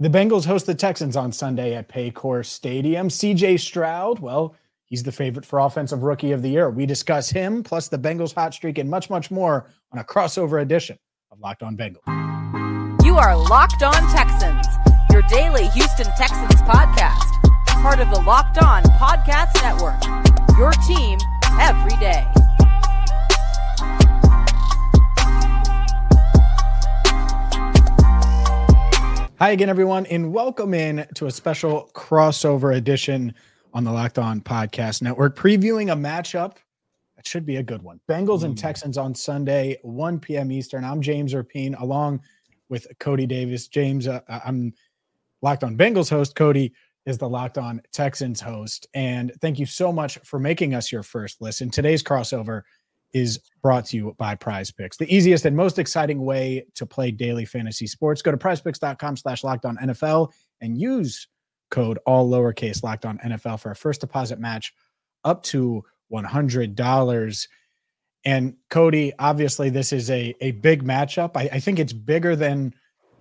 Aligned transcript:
The 0.00 0.08
Bengals 0.08 0.44
host 0.44 0.66
the 0.66 0.76
Texans 0.76 1.16
on 1.16 1.32
Sunday 1.32 1.74
at 1.74 1.88
Paycor 1.88 2.46
Stadium. 2.46 3.08
CJ 3.08 3.58
Stroud, 3.58 4.20
well, 4.20 4.54
he's 4.84 5.02
the 5.02 5.10
favorite 5.10 5.44
for 5.44 5.58
Offensive 5.58 6.04
Rookie 6.04 6.30
of 6.30 6.40
the 6.40 6.48
Year. 6.48 6.70
We 6.70 6.86
discuss 6.86 7.28
him, 7.28 7.64
plus 7.64 7.88
the 7.88 7.98
Bengals 7.98 8.32
hot 8.32 8.54
streak, 8.54 8.78
and 8.78 8.88
much, 8.88 9.10
much 9.10 9.32
more 9.32 9.68
on 9.90 9.98
a 9.98 10.04
crossover 10.04 10.62
edition 10.62 11.00
of 11.32 11.40
Locked 11.40 11.64
On 11.64 11.76
Bengals. 11.76 13.04
You 13.04 13.16
are 13.16 13.36
Locked 13.36 13.82
On 13.82 13.92
Texans, 14.12 14.68
your 15.10 15.22
daily 15.22 15.66
Houston 15.70 16.06
Texans 16.16 16.62
podcast, 16.62 17.42
part 17.82 17.98
of 17.98 18.08
the 18.10 18.20
Locked 18.20 18.58
On 18.58 18.84
Podcast 18.84 19.52
Network. 19.62 20.00
Your 20.56 20.70
team 20.86 21.18
every 21.58 21.96
day. 21.98 22.24
Hi 29.40 29.50
again, 29.50 29.68
everyone, 29.68 30.04
and 30.06 30.32
welcome 30.32 30.74
in 30.74 31.06
to 31.14 31.26
a 31.26 31.30
special 31.30 31.90
crossover 31.94 32.76
edition 32.76 33.32
on 33.72 33.84
the 33.84 33.92
Locked 33.92 34.18
On 34.18 34.40
Podcast 34.40 35.00
Network, 35.00 35.36
previewing 35.36 35.92
a 35.92 35.94
matchup 35.94 36.56
that 37.14 37.24
should 37.24 37.46
be 37.46 37.54
a 37.54 37.62
good 37.62 37.80
one. 37.80 38.00
Bengals 38.08 38.42
and 38.42 38.58
Texans 38.58 38.98
on 38.98 39.14
Sunday, 39.14 39.78
1 39.82 40.18
p.m. 40.18 40.50
Eastern. 40.50 40.82
I'm 40.82 41.00
James 41.00 41.34
Rapien, 41.34 41.80
along 41.80 42.20
with 42.68 42.88
Coty 42.98 43.28
Davis. 43.28 43.68
James, 43.68 44.08
uh, 44.08 44.22
I'm 44.28 44.74
Locked 45.40 45.62
On 45.62 45.76
Bengals 45.76 46.10
host. 46.10 46.34
Coty 46.34 46.72
is 47.06 47.16
the 47.16 47.28
Locked 47.28 47.58
On 47.58 47.80
Texans 47.92 48.40
host. 48.40 48.88
And 48.94 49.30
thank 49.40 49.60
you 49.60 49.66
so 49.66 49.92
much 49.92 50.18
for 50.24 50.40
making 50.40 50.74
us 50.74 50.90
your 50.90 51.04
first 51.04 51.40
listen. 51.40 51.70
Today's 51.70 52.02
crossover 52.02 52.62
is 53.12 53.40
brought 53.62 53.86
to 53.86 53.96
you 53.96 54.14
by 54.18 54.34
PrizePicks 54.34 54.96
the 54.98 55.14
easiest 55.14 55.44
and 55.46 55.56
most 55.56 55.78
exciting 55.78 56.24
way 56.24 56.64
to 56.74 56.86
play 56.86 57.10
daily 57.10 57.44
fantasy 57.44 57.86
sports. 57.86 58.22
Go 58.22 58.30
to 58.30 58.36
prizepicks.com 58.36 59.16
slash 59.16 59.44
locked 59.44 59.64
on 59.64 59.76
nfl 59.78 60.30
and 60.60 60.78
use 60.78 61.26
code 61.70 61.98
all 62.06 62.28
lowercase 62.30 62.82
locked 62.82 63.04
on 63.04 63.18
nfl 63.18 63.58
for 63.58 63.70
a 63.70 63.76
first 63.76 64.00
deposit 64.00 64.38
match 64.38 64.72
up 65.24 65.42
to 65.42 65.84
$100 66.12 67.48
and 68.24 68.54
coty 68.70 69.12
obviously 69.18 69.70
this 69.70 69.92
is 69.92 70.10
a, 70.10 70.34
a 70.40 70.52
big 70.52 70.84
matchup. 70.84 71.36
I, 71.36 71.48
I 71.52 71.60
think 71.60 71.78
it's 71.78 71.92
bigger 71.92 72.36
than 72.36 72.74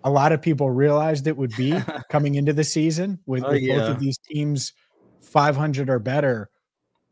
a 0.03 0.09
lot 0.09 0.31
of 0.31 0.41
people 0.41 0.69
realized 0.69 1.27
it 1.27 1.37
would 1.37 1.55
be 1.55 1.77
coming 2.09 2.35
into 2.35 2.53
the 2.53 2.63
season 2.63 3.19
with, 3.25 3.43
Oh, 3.43 3.51
with 3.51 3.67
both 3.67 3.89
of 3.89 3.99
these 3.99 4.17
teams 4.17 4.73
500 5.21 5.89
or 5.89 5.99
better 5.99 6.49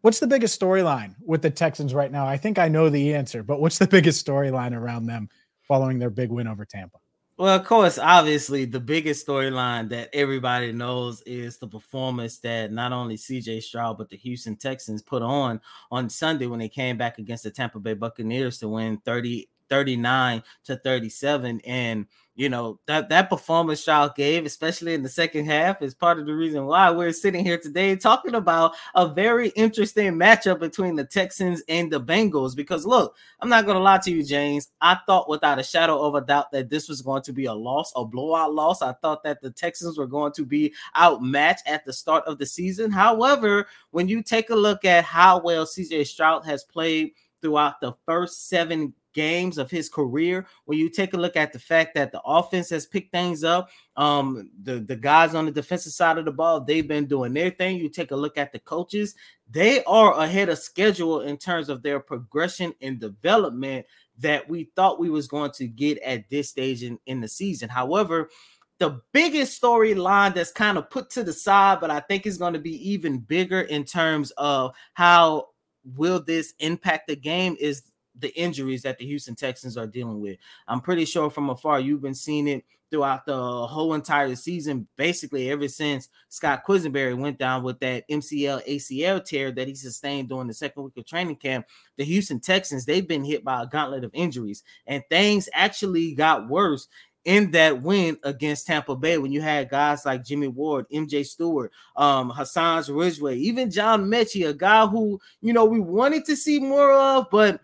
What's 0.06 0.20
the 0.20 0.28
biggest 0.28 0.61
storyline 0.61 1.16
with 1.25 1.42
the 1.42 1.50
Texans 1.50 1.92
right 1.92 2.11
now? 2.11 2.28
I 2.28 2.38
think 2.38 2.59
I 2.59 2.67
know 2.67 2.89
the 2.89 3.16
answer, 3.16 3.42
but 3.42 3.59
what's 3.59 3.80
the 3.80 3.88
biggest 3.88 4.23
storyline 4.23 4.78
around 4.78 5.08
them 5.08 5.30
following 5.67 5.98
their 5.98 6.11
big 6.11 6.30
win 6.30 6.48
over 6.48 6.64
Tampa? 6.64 7.00
Well, 7.38 7.56
of 7.56 7.66
course, 7.66 7.98
obviously, 7.98 8.66
the 8.66 8.80
biggest 8.80 9.26
storyline 9.26 9.89
that 9.89 10.11
everybody 10.14 10.72
knows 10.72 11.23
is 11.23 11.58
the 11.58 11.67
performance 11.67 12.38
that 12.42 12.72
not 12.72 12.92
only 12.92 13.17
CJ 13.17 13.64
Stroud, 13.64 13.98
but 13.98 14.11
the 14.11 14.17
Houston 14.17 14.58
Texans 14.58 15.02
put 15.02 15.23
on 15.23 15.59
on 15.89 16.08
Sunday 16.08 16.45
when 16.45 16.59
they 16.59 16.70
came 16.70 16.98
back 16.98 17.17
against 17.17 17.44
the 17.44 17.50
Tampa 17.50 17.80
Bay 17.80 17.95
Buccaneers 17.95 18.59
to 18.59 18.70
win 18.70 19.00
30, 19.06 19.50
39 19.69 20.44
to 20.66 20.77
37. 20.77 21.61
And, 21.66 22.05
you 22.35 22.49
know, 22.49 22.80
that, 22.88 23.09
that 23.09 23.30
performance 23.30 23.81
Stroud 23.81 24.16
gave, 24.16 24.45
especially 24.45 24.94
in 24.94 25.03
the 25.03 25.09
second 25.09 25.45
half, 25.45 25.81
is 25.81 25.94
part 25.94 26.19
of 26.19 26.25
the 26.25 26.33
reason 26.33 26.66
why 26.66 26.91
we're 26.91 27.13
sitting 27.13 27.45
here 27.45 27.58
today 27.58 27.95
talking 27.95 28.36
about 28.36 28.73
a 28.93 29.08
very 29.08 29.49
interesting 29.49 30.13
matchup 30.13 30.59
between 30.59 30.95
the 30.95 31.05
Texans 31.05 31.61
and 31.69 31.91
the 31.91 32.02
Bengals. 32.02 32.55
Because, 32.55 32.86
look, 32.86 33.16
I'm 33.39 33.49
not 33.49 33.66
going 33.66 33.77
to 33.77 33.83
lie 33.83 33.99
to 33.99 34.11
you, 34.11 34.23
James. 34.23 34.69
I 34.81 34.97
thought 35.05 35.30
without 35.30 35.59
a 35.59 35.63
shadow 35.63 36.02
of 36.02 36.16
a 36.16 36.21
doubt 36.21 36.52
that 36.52 36.69
this 36.69 36.89
was 36.89 37.02
going 37.02 37.21
to 37.23 37.33
be 37.33 37.45
a 37.45 37.53
loss, 37.53 37.93
a 37.95 38.03
blowout 38.03 38.53
loss. 38.53 38.81
I 38.81 38.93
thought 38.93 39.23
that 39.23 39.41
the 39.41 39.52
Texans 39.52 39.97
were 39.97 40.08
going 40.08 40.33
to 40.33 40.45
be 40.45 40.73
outmatched 40.97 41.67
at 41.67 41.86
the 41.86 41.93
start 41.93 42.25
of 42.25 42.38
the 42.38 42.45
season. 42.45 42.91
However, 42.91 43.67
when 43.91 44.08
you 44.09 44.21
take 44.21 44.49
a 44.49 44.55
look 44.55 44.83
at 44.83 45.05
how 45.05 45.39
well 45.39 45.66
CJ 45.66 46.08
Stroud 46.08 46.45
has 46.45 46.63
played 46.63 47.11
throughout 47.42 47.80
the 47.80 47.93
first 48.05 48.49
seven 48.49 48.93
games 49.15 49.58
of 49.58 49.71
his 49.71 49.89
career, 49.89 50.45
when 50.65 50.77
you 50.77 50.89
take 50.89 51.14
a 51.14 51.17
look 51.17 51.36
at 51.36 51.52
the 51.52 51.59
fact 51.59 51.95
that 51.95 52.11
the 52.11 52.21
offense 52.23 52.70
has 52.70 52.86
picked 52.86 53.11
things 53.11 53.43
up, 53.43 53.70
um, 53.98 54.52
the, 54.61 54.80
the 54.80 54.95
guys 54.95 55.33
on 55.33 55.45
the 55.45 55.52
defensive 55.52 55.93
side 55.93 56.20
of 56.20 56.26
the 56.26 56.31
ball, 56.31 56.61
they've 56.61 56.87
been 56.87 57.08
doing 57.08 57.33
their 57.33 57.49
thing. 57.49 57.77
You 57.77 57.89
take 57.89 58.11
a 58.11 58.15
look 58.15 58.37
at 58.37 58.52
the 58.52 58.59
coaches, 58.59 59.15
they 59.49 59.83
are 59.86 60.14
ahead 60.20 60.49
of 60.49 60.59
schedule 60.59 61.21
in 61.21 61.37
terms 61.37 61.70
of 61.70 61.81
their 61.81 61.99
progression 61.99 62.75
and 62.81 62.99
development 62.99 63.87
that 64.20 64.48
we 64.48 64.70
thought 64.75 64.99
we 64.99 65.09
was 65.09 65.27
going 65.27 65.52
to 65.52 65.67
get 65.67 65.98
at 65.99 66.30
this 66.30 66.49
stage 66.49 66.83
in, 66.83 66.99
in 67.05 67.21
the 67.21 67.27
season. 67.27 67.70
However, 67.70 68.30
the 68.77 69.02
biggest 69.14 69.61
storyline 69.61 70.33
that's 70.33 70.52
kind 70.52 70.77
of 70.77 70.89
put 70.89 71.09
to 71.11 71.23
the 71.23 71.33
side, 71.33 71.80
but 71.80 71.89
I 71.89 72.02
think 72.02 72.25
is 72.25 72.37
going 72.37 72.54
to 72.54 72.59
be 72.59 72.92
even 72.92 73.20
bigger 73.20 73.61
in 73.61 73.86
terms 73.86 74.31
of 74.31 74.75
how 74.93 75.48
will 75.95 76.21
this 76.21 76.54
impact 76.59 77.08
the 77.08 77.15
game 77.15 77.55
is 77.59 77.83
the 78.20 78.37
injuries 78.39 78.81
that 78.83 78.98
the 78.98 79.05
Houston 79.05 79.36
Texans 79.36 79.77
are 79.77 79.87
dealing 79.87 80.21
with. 80.21 80.37
I'm 80.67 80.81
pretty 80.81 81.05
sure 81.05 81.30
from 81.30 81.49
afar 81.49 81.80
you've 81.80 82.02
been 82.02 82.15
seeing 82.15 82.48
it 82.48 82.65
throughout 82.92 83.26
the 83.26 83.67
whole 83.67 83.93
entire 83.93 84.36
season, 84.36 84.87
basically 84.95 85.49
ever 85.52 85.67
since 85.67 86.09
Scott 86.30 86.64
Quessenberry 86.65 87.17
went 87.17 87.37
down 87.37 87.64
with 87.64 87.80
that 87.80 88.08
MCL 88.09 88.67
ACL 88.67 89.23
tear 89.23 89.52
that 89.52 89.67
he 89.67 89.75
sustained 89.75 90.30
during 90.30 90.48
the 90.48 90.54
second 90.54 90.83
week 90.83 90.98
of 90.98 91.05
training 91.05 91.36
camp. 91.36 91.65
The 91.98 92.05
Houston 92.05 92.39
Texans, 92.39 92.86
they've 92.86 93.08
been 93.08 93.23
hit 93.23 93.43
by 93.43 93.64
a 93.64 93.67
gauntlet 93.67 94.04
of 94.04 94.11
injuries, 94.14 94.64
and 94.87 95.04
things 95.09 95.49
actually 95.54 96.14
got 96.14 96.48
worse 96.48 96.87
in 97.25 97.49
that 97.52 97.81
win 97.81 98.17
against 98.23 98.67
Tampa 98.67 98.95
Bay 98.95 99.17
when 99.17 99.31
you 99.31 99.42
had 99.42 99.70
guys 99.70 100.05
like 100.05 100.23
Jimmy 100.23 100.48
Ward, 100.48 100.86
MJ 100.93 101.25
Stewart, 101.25 101.71
um, 101.95 102.30
Hassan 102.30 102.83
Ridgeway, 102.87 103.36
even 103.37 103.71
John 103.71 104.05
Metchie, 104.05 104.48
a 104.48 104.54
guy 104.54 104.86
who 104.86 105.20
you 105.42 105.52
know 105.52 105.65
we 105.65 105.80
wanted 105.80 106.23
to 106.25 106.36
see 106.36 106.59
more 106.59 106.92
of, 106.92 107.27
but 107.31 107.59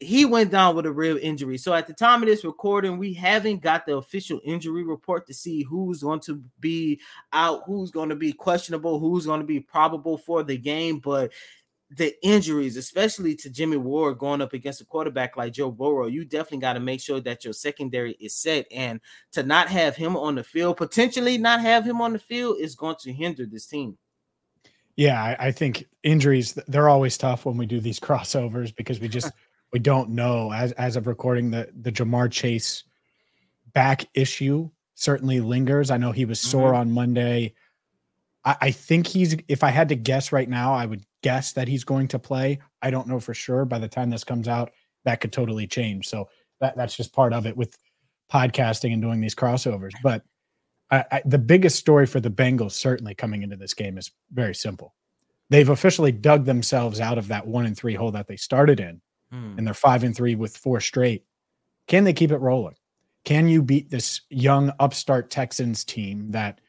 he 0.00 0.24
went 0.24 0.52
down 0.52 0.76
with 0.76 0.86
a 0.86 0.92
real 0.92 1.18
injury. 1.20 1.58
So 1.58 1.74
at 1.74 1.86
the 1.86 1.92
time 1.92 2.22
of 2.22 2.28
this 2.28 2.44
recording, 2.44 2.98
we 2.98 3.12
haven't 3.14 3.62
got 3.62 3.84
the 3.84 3.96
official 3.96 4.40
injury 4.44 4.84
report 4.84 5.26
to 5.26 5.34
see 5.34 5.62
who's 5.64 6.02
going 6.02 6.20
to 6.20 6.42
be 6.60 7.00
out, 7.32 7.62
who's 7.66 7.90
going 7.90 8.10
to 8.10 8.14
be 8.14 8.32
questionable, 8.32 9.00
who's 9.00 9.26
going 9.26 9.40
to 9.40 9.46
be 9.46 9.60
probable 9.60 10.16
for 10.16 10.44
the 10.44 10.56
game. 10.56 11.00
But 11.00 11.32
the 11.90 12.14
injuries, 12.24 12.76
especially 12.76 13.34
to 13.36 13.50
Jimmy 13.50 13.76
Ward 13.76 14.18
going 14.18 14.40
up 14.40 14.52
against 14.52 14.80
a 14.80 14.84
quarterback 14.84 15.36
like 15.36 15.54
Joe 15.54 15.70
Burrow, 15.70 16.06
you 16.06 16.24
definitely 16.24 16.58
got 16.58 16.74
to 16.74 16.80
make 16.80 17.00
sure 17.00 17.20
that 17.20 17.44
your 17.44 17.54
secondary 17.54 18.12
is 18.20 18.36
set. 18.36 18.66
And 18.70 19.00
to 19.32 19.42
not 19.42 19.68
have 19.68 19.96
him 19.96 20.16
on 20.16 20.36
the 20.36 20.44
field, 20.44 20.76
potentially 20.76 21.38
not 21.38 21.60
have 21.60 21.84
him 21.84 22.00
on 22.00 22.12
the 22.12 22.18
field, 22.20 22.58
is 22.60 22.76
going 22.76 22.96
to 23.00 23.12
hinder 23.12 23.46
this 23.46 23.66
team. 23.66 23.98
Yeah, 24.96 25.22
I, 25.22 25.46
I 25.46 25.52
think 25.52 25.86
injuries 26.02 26.54
they're 26.66 26.88
always 26.88 27.16
tough 27.16 27.46
when 27.46 27.56
we 27.56 27.66
do 27.66 27.80
these 27.80 28.00
crossovers 28.00 28.74
because 28.74 29.00
we 29.00 29.08
just 29.08 29.32
we 29.72 29.78
don't 29.78 30.10
know 30.10 30.52
as 30.52 30.72
as 30.72 30.96
of 30.96 31.06
recording 31.06 31.50
the 31.50 31.68
the 31.80 31.92
Ja'Marr 31.92 32.30
Chase 32.30 32.84
back 33.74 34.04
issue 34.14 34.70
certainly 34.94 35.38
lingers. 35.40 35.90
I 35.92 35.96
know 35.96 36.10
he 36.10 36.24
was 36.24 36.40
sore 36.40 36.72
Mhm. 36.72 36.76
on 36.78 36.90
Monday. 36.90 37.54
I, 38.44 38.56
I 38.62 38.70
think 38.72 39.06
he's 39.06 39.36
if 39.46 39.62
I 39.62 39.70
had 39.70 39.88
to 39.90 39.94
guess 39.94 40.32
right 40.32 40.48
now, 40.48 40.74
I 40.74 40.86
would 40.86 41.04
guess 41.22 41.52
that 41.52 41.68
he's 41.68 41.84
going 41.84 42.08
to 42.08 42.18
play. 42.18 42.58
I 42.82 42.90
don't 42.90 43.06
know 43.06 43.20
for 43.20 43.34
sure. 43.34 43.64
By 43.64 43.78
the 43.78 43.88
time 43.88 44.10
this 44.10 44.24
comes 44.24 44.48
out, 44.48 44.72
that 45.04 45.20
could 45.20 45.32
totally 45.32 45.66
change. 45.66 46.08
So 46.08 46.28
that 46.60 46.76
that's 46.76 46.96
just 46.96 47.12
part 47.12 47.32
of 47.32 47.46
it 47.46 47.56
with 47.56 47.76
podcasting 48.32 48.92
and 48.92 49.00
doing 49.02 49.20
these 49.20 49.34
crossovers. 49.34 49.92
But 50.02 50.24
I, 50.90 51.04
I, 51.12 51.22
the 51.24 51.38
biggest 51.38 51.76
story 51.78 52.06
for 52.06 52.18
the 52.20 52.30
Bengals 52.30 52.72
certainly 52.72 53.14
coming 53.14 53.42
into 53.42 53.56
this 53.56 53.74
game 53.74 53.98
is 53.98 54.10
very 54.32 54.54
simple. 54.54 54.94
They've 55.50 55.68
officially 55.68 56.12
dug 56.12 56.44
themselves 56.44 56.98
out 57.00 57.18
of 57.18 57.28
that 57.28 57.46
one 57.46 57.66
and 57.66 57.76
three 57.76 57.94
hole 57.94 58.10
that 58.12 58.26
they 58.26 58.36
started 58.36 58.80
in, 58.80 59.00
Hmm. 59.30 59.54
and 59.58 59.66
they're 59.66 59.74
five 59.74 60.04
and 60.04 60.16
three 60.16 60.34
with 60.34 60.56
four 60.56 60.80
straight. 60.80 61.24
Can 61.86 62.04
they 62.04 62.12
keep 62.12 62.30
it 62.30 62.38
rolling? 62.38 62.76
Can 63.24 63.48
you 63.48 63.62
beat 63.62 63.90
this 63.90 64.22
young 64.30 64.72
upstart 64.80 65.30
Texans 65.30 65.84
team 65.84 66.30
that 66.30 66.60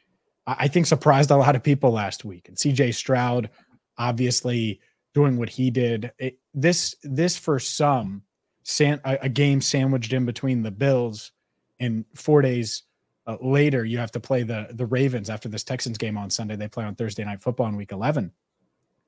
I 0.45 0.55
I 0.59 0.67
think 0.67 0.85
surprised 0.85 1.31
a 1.31 1.37
lot 1.37 1.55
of 1.55 1.63
people 1.63 1.91
last 1.91 2.25
week? 2.25 2.47
And 2.49 2.57
CJ 2.57 2.95
Stroud, 2.95 3.49
obviously 3.97 4.81
doing 5.13 5.37
what 5.37 5.49
he 5.49 5.71
did. 5.71 6.11
It, 6.17 6.39
this 6.53 6.95
this 7.03 7.37
for 7.37 7.59
some, 7.59 8.23
san, 8.63 8.99
a, 9.05 9.17
a 9.23 9.29
game 9.29 9.61
sandwiched 9.61 10.13
in 10.13 10.25
between 10.25 10.63
the 10.63 10.71
Bills, 10.71 11.31
and 11.79 12.05
four 12.15 12.41
days 12.41 12.83
uh, 13.25 13.37
later 13.41 13.85
you 13.85 13.97
have 13.97 14.11
to 14.11 14.19
play 14.19 14.43
the 14.43 14.67
the 14.71 14.85
Ravens 14.85 15.29
after 15.29 15.47
this 15.47 15.63
Texans 15.63 15.97
game 15.97 16.17
on 16.17 16.29
Sunday. 16.29 16.55
They 16.55 16.67
play 16.67 16.85
on 16.85 16.95
Thursday 16.95 17.23
night 17.23 17.41
football 17.41 17.67
in 17.67 17.75
Week 17.75 17.91
11. 17.91 18.31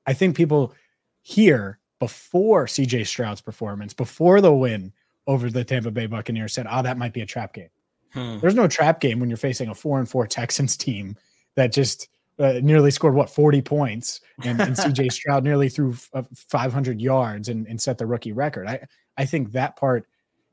I 0.06 0.14
think 0.14 0.36
people 0.36 0.74
here 1.22 1.78
before 2.02 2.66
CJ 2.66 3.06
Stroud's 3.06 3.40
performance, 3.40 3.94
before 3.94 4.40
the 4.40 4.52
win 4.52 4.92
over 5.28 5.48
the 5.48 5.62
Tampa 5.62 5.92
Bay 5.92 6.06
Buccaneers, 6.06 6.52
said, 6.52 6.66
"Oh, 6.68 6.82
that 6.82 6.98
might 6.98 7.12
be 7.12 7.20
a 7.20 7.26
trap 7.26 7.54
game." 7.54 7.68
Hmm. 8.12 8.40
There's 8.40 8.56
no 8.56 8.66
trap 8.66 8.98
game 8.98 9.20
when 9.20 9.30
you're 9.30 9.36
facing 9.36 9.68
a 9.68 9.74
four 9.74 10.00
and 10.00 10.08
four 10.08 10.26
Texans 10.26 10.76
team 10.76 11.16
that 11.54 11.70
just 11.70 12.08
uh, 12.40 12.58
nearly 12.60 12.90
scored 12.90 13.14
what 13.14 13.30
40 13.30 13.62
points 13.62 14.20
and, 14.42 14.60
and 14.60 14.74
CJ 14.74 15.12
Stroud 15.18 15.44
nearly 15.44 15.68
threw 15.68 15.92
f- 15.92 16.10
uh, 16.12 16.22
500 16.34 17.00
yards 17.00 17.48
and, 17.48 17.68
and 17.68 17.80
set 17.80 17.98
the 17.98 18.06
rookie 18.06 18.32
record. 18.32 18.66
I 18.66 18.80
I 19.16 19.24
think 19.24 19.52
that 19.52 19.76
part 19.76 20.04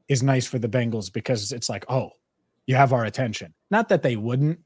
is 0.07 0.21
nice 0.21 0.45
for 0.45 0.59
the 0.59 0.69
Bengals 0.69 1.11
because 1.11 1.51
it's 1.51 1.67
like, 1.67 1.83
oh, 1.89 2.11
you 2.67 2.75
have 2.75 2.93
our 2.93 3.05
attention. 3.05 3.55
Not 3.71 3.89
that 3.89 4.03
they 4.03 4.17
wouldn't, 4.17 4.59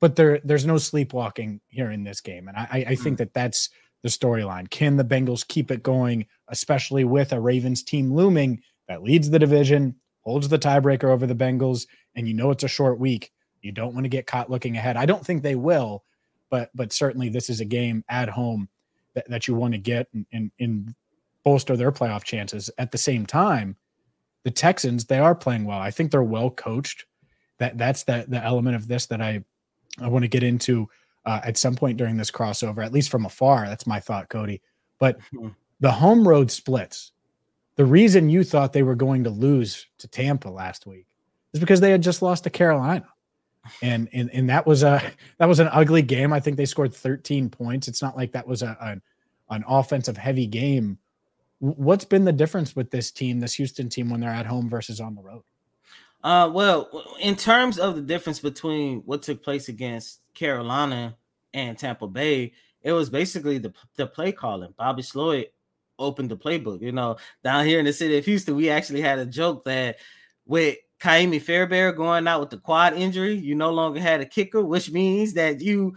but 0.00 0.16
there 0.16 0.40
there's 0.42 0.66
no 0.66 0.78
sleepwalking 0.78 1.60
here 1.68 1.92
in 1.92 2.02
this 2.02 2.20
game, 2.20 2.48
and 2.48 2.56
I, 2.56 2.86
I 2.88 2.94
think 2.96 3.14
mm. 3.14 3.18
that 3.18 3.34
that's 3.34 3.70
the 4.04 4.10
storyline. 4.10 4.68
Can 4.68 4.96
the 4.96 5.04
Bengals 5.04 5.48
keep 5.48 5.70
it 5.70 5.82
going, 5.82 6.26
especially 6.48 7.04
with 7.04 7.32
a 7.32 7.40
Ravens 7.40 7.82
team 7.82 8.12
looming 8.14 8.62
that 8.86 9.02
leads 9.02 9.30
the 9.30 9.38
division, 9.38 9.96
holds 10.20 10.46
the 10.46 10.58
tiebreaker 10.58 11.04
over 11.04 11.26
the 11.26 11.34
Bengals, 11.34 11.86
and 12.14 12.28
you 12.28 12.34
know 12.34 12.50
it's 12.50 12.64
a 12.64 12.68
short 12.68 13.00
week. 13.00 13.32
You 13.62 13.72
don't 13.72 13.94
want 13.94 14.04
to 14.04 14.10
get 14.10 14.26
caught 14.26 14.50
looking 14.50 14.76
ahead. 14.76 14.98
I 14.98 15.06
don't 15.06 15.24
think 15.24 15.42
they 15.42 15.54
will, 15.54 16.04
but 16.50 16.70
but 16.74 16.92
certainly 16.92 17.30
this 17.30 17.48
is 17.48 17.60
a 17.60 17.64
game 17.64 18.04
at 18.10 18.28
home 18.28 18.68
that, 19.14 19.28
that 19.30 19.48
you 19.48 19.54
want 19.54 19.72
to 19.72 19.78
get 19.78 20.06
and, 20.12 20.26
and, 20.32 20.50
and 20.60 20.94
bolster 21.42 21.74
their 21.74 21.90
playoff 21.90 22.24
chances. 22.24 22.68
At 22.76 22.92
the 22.92 22.98
same 22.98 23.24
time, 23.24 23.74
the 24.42 24.50
Texans 24.50 25.06
they 25.06 25.18
are 25.18 25.34
playing 25.34 25.64
well. 25.64 25.78
I 25.78 25.90
think 25.90 26.10
they're 26.10 26.22
well 26.22 26.50
coached. 26.50 27.06
That 27.58 27.78
that's 27.78 28.02
the 28.02 28.26
the 28.28 28.44
element 28.44 28.76
of 28.76 28.86
this 28.86 29.06
that 29.06 29.22
I 29.22 29.42
I 29.98 30.08
want 30.08 30.24
to 30.24 30.28
get 30.28 30.42
into 30.42 30.90
uh, 31.26 31.40
at 31.44 31.56
some 31.56 31.74
point 31.74 31.96
during 31.96 32.16
this 32.16 32.30
crossover, 32.30 32.84
at 32.84 32.92
least 32.92 33.10
from 33.10 33.26
afar. 33.26 33.66
That's 33.66 33.86
my 33.86 34.00
thought, 34.00 34.28
Coty. 34.28 34.60
But 34.98 35.18
mm-hmm. 35.32 35.48
the 35.80 35.90
home 35.90 36.26
road 36.26 36.50
splits. 36.50 37.12
The 37.76 37.84
reason 37.84 38.30
you 38.30 38.44
thought 38.44 38.72
they 38.72 38.84
were 38.84 38.94
going 38.94 39.24
to 39.24 39.30
lose 39.30 39.86
to 39.98 40.06
Tampa 40.06 40.48
last 40.48 40.86
week 40.86 41.06
is 41.52 41.60
because 41.60 41.80
they 41.80 41.90
had 41.90 42.02
just 42.02 42.22
lost 42.22 42.44
to 42.44 42.50
Carolina. 42.50 43.08
And, 43.80 44.08
and 44.12 44.30
and 44.30 44.50
that 44.50 44.66
was 44.66 44.82
a 44.82 45.02
that 45.38 45.46
was 45.46 45.58
an 45.58 45.68
ugly 45.72 46.02
game. 46.02 46.32
I 46.32 46.40
think 46.40 46.56
they 46.56 46.66
scored 46.66 46.94
13 46.94 47.48
points. 47.48 47.88
It's 47.88 48.02
not 48.02 48.16
like 48.16 48.32
that 48.32 48.46
was 48.46 48.62
a, 48.62 48.76
a 48.80 49.54
an 49.54 49.64
offensive 49.66 50.16
heavy 50.16 50.46
game. 50.46 50.98
What's 51.58 52.04
been 52.04 52.24
the 52.24 52.32
difference 52.32 52.76
with 52.76 52.90
this 52.90 53.10
team, 53.10 53.40
this 53.40 53.54
Houston 53.54 53.88
team, 53.88 54.10
when 54.10 54.20
they're 54.20 54.30
at 54.30 54.46
home 54.46 54.68
versus 54.68 55.00
on 55.00 55.14
the 55.14 55.22
road? 55.22 55.42
Uh, 56.24 56.50
well, 56.50 56.88
in 57.20 57.36
terms 57.36 57.78
of 57.78 57.94
the 57.94 58.00
difference 58.00 58.40
between 58.40 59.00
what 59.00 59.22
took 59.22 59.42
place 59.42 59.68
against 59.68 60.20
Carolina 60.32 61.14
and 61.52 61.78
Tampa 61.78 62.06
Bay, 62.06 62.52
it 62.82 62.92
was 62.92 63.10
basically 63.10 63.58
the 63.58 63.74
the 63.96 64.06
play 64.06 64.32
calling. 64.32 64.72
Bobby 64.78 65.02
Slowik 65.02 65.48
opened 65.98 66.30
the 66.30 66.36
playbook. 66.36 66.80
You 66.80 66.92
know, 66.92 67.18
down 67.44 67.66
here 67.66 67.78
in 67.78 67.84
the 67.84 67.92
city 67.92 68.16
of 68.16 68.24
Houston, 68.24 68.56
we 68.56 68.70
actually 68.70 69.02
had 69.02 69.18
a 69.18 69.26
joke 69.26 69.66
that 69.66 69.96
with 70.46 70.78
Ka'imi 70.98 71.42
Fairbairn 71.42 71.94
going 71.94 72.26
out 72.26 72.40
with 72.40 72.50
the 72.50 72.56
quad 72.56 72.94
injury, 72.94 73.34
you 73.34 73.54
no 73.54 73.70
longer 73.70 74.00
had 74.00 74.22
a 74.22 74.26
kicker, 74.26 74.64
which 74.64 74.90
means 74.90 75.34
that 75.34 75.60
you 75.60 75.94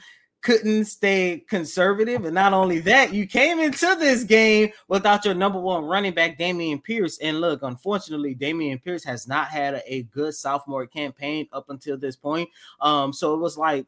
couldn't 0.47 0.85
stay 0.85 1.43
conservative. 1.49 2.23
And 2.23 2.33
not 2.33 2.53
only 2.53 2.79
that, 2.79 3.13
you 3.13 3.27
came 3.27 3.59
into 3.59 3.97
this 3.99 4.23
game 4.23 4.71
without 4.87 5.25
your 5.25 5.33
number 5.33 5.59
one 5.59 5.83
running 5.83 6.13
back, 6.13 6.39
Dameon 6.39 6.81
Pierce. 6.81 7.17
And 7.17 7.41
look, 7.41 7.63
unfortunately, 7.63 8.33
Dameon 8.33 8.81
Pierce 8.81 9.03
has 9.03 9.27
not 9.27 9.49
had 9.49 9.73
a, 9.73 9.93
a 9.93 10.03
good 10.03 10.33
sophomore 10.33 10.87
campaign 10.87 11.49
up 11.51 11.69
until 11.69 11.97
this 11.97 12.15
point. 12.15 12.49
Um, 12.79 13.11
so 13.11 13.33
it 13.33 13.41
was 13.41 13.57
like, 13.57 13.87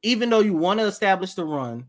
even 0.00 0.30
though 0.30 0.40
you 0.40 0.54
want 0.54 0.80
to 0.80 0.86
establish 0.86 1.34
the 1.34 1.44
run, 1.44 1.86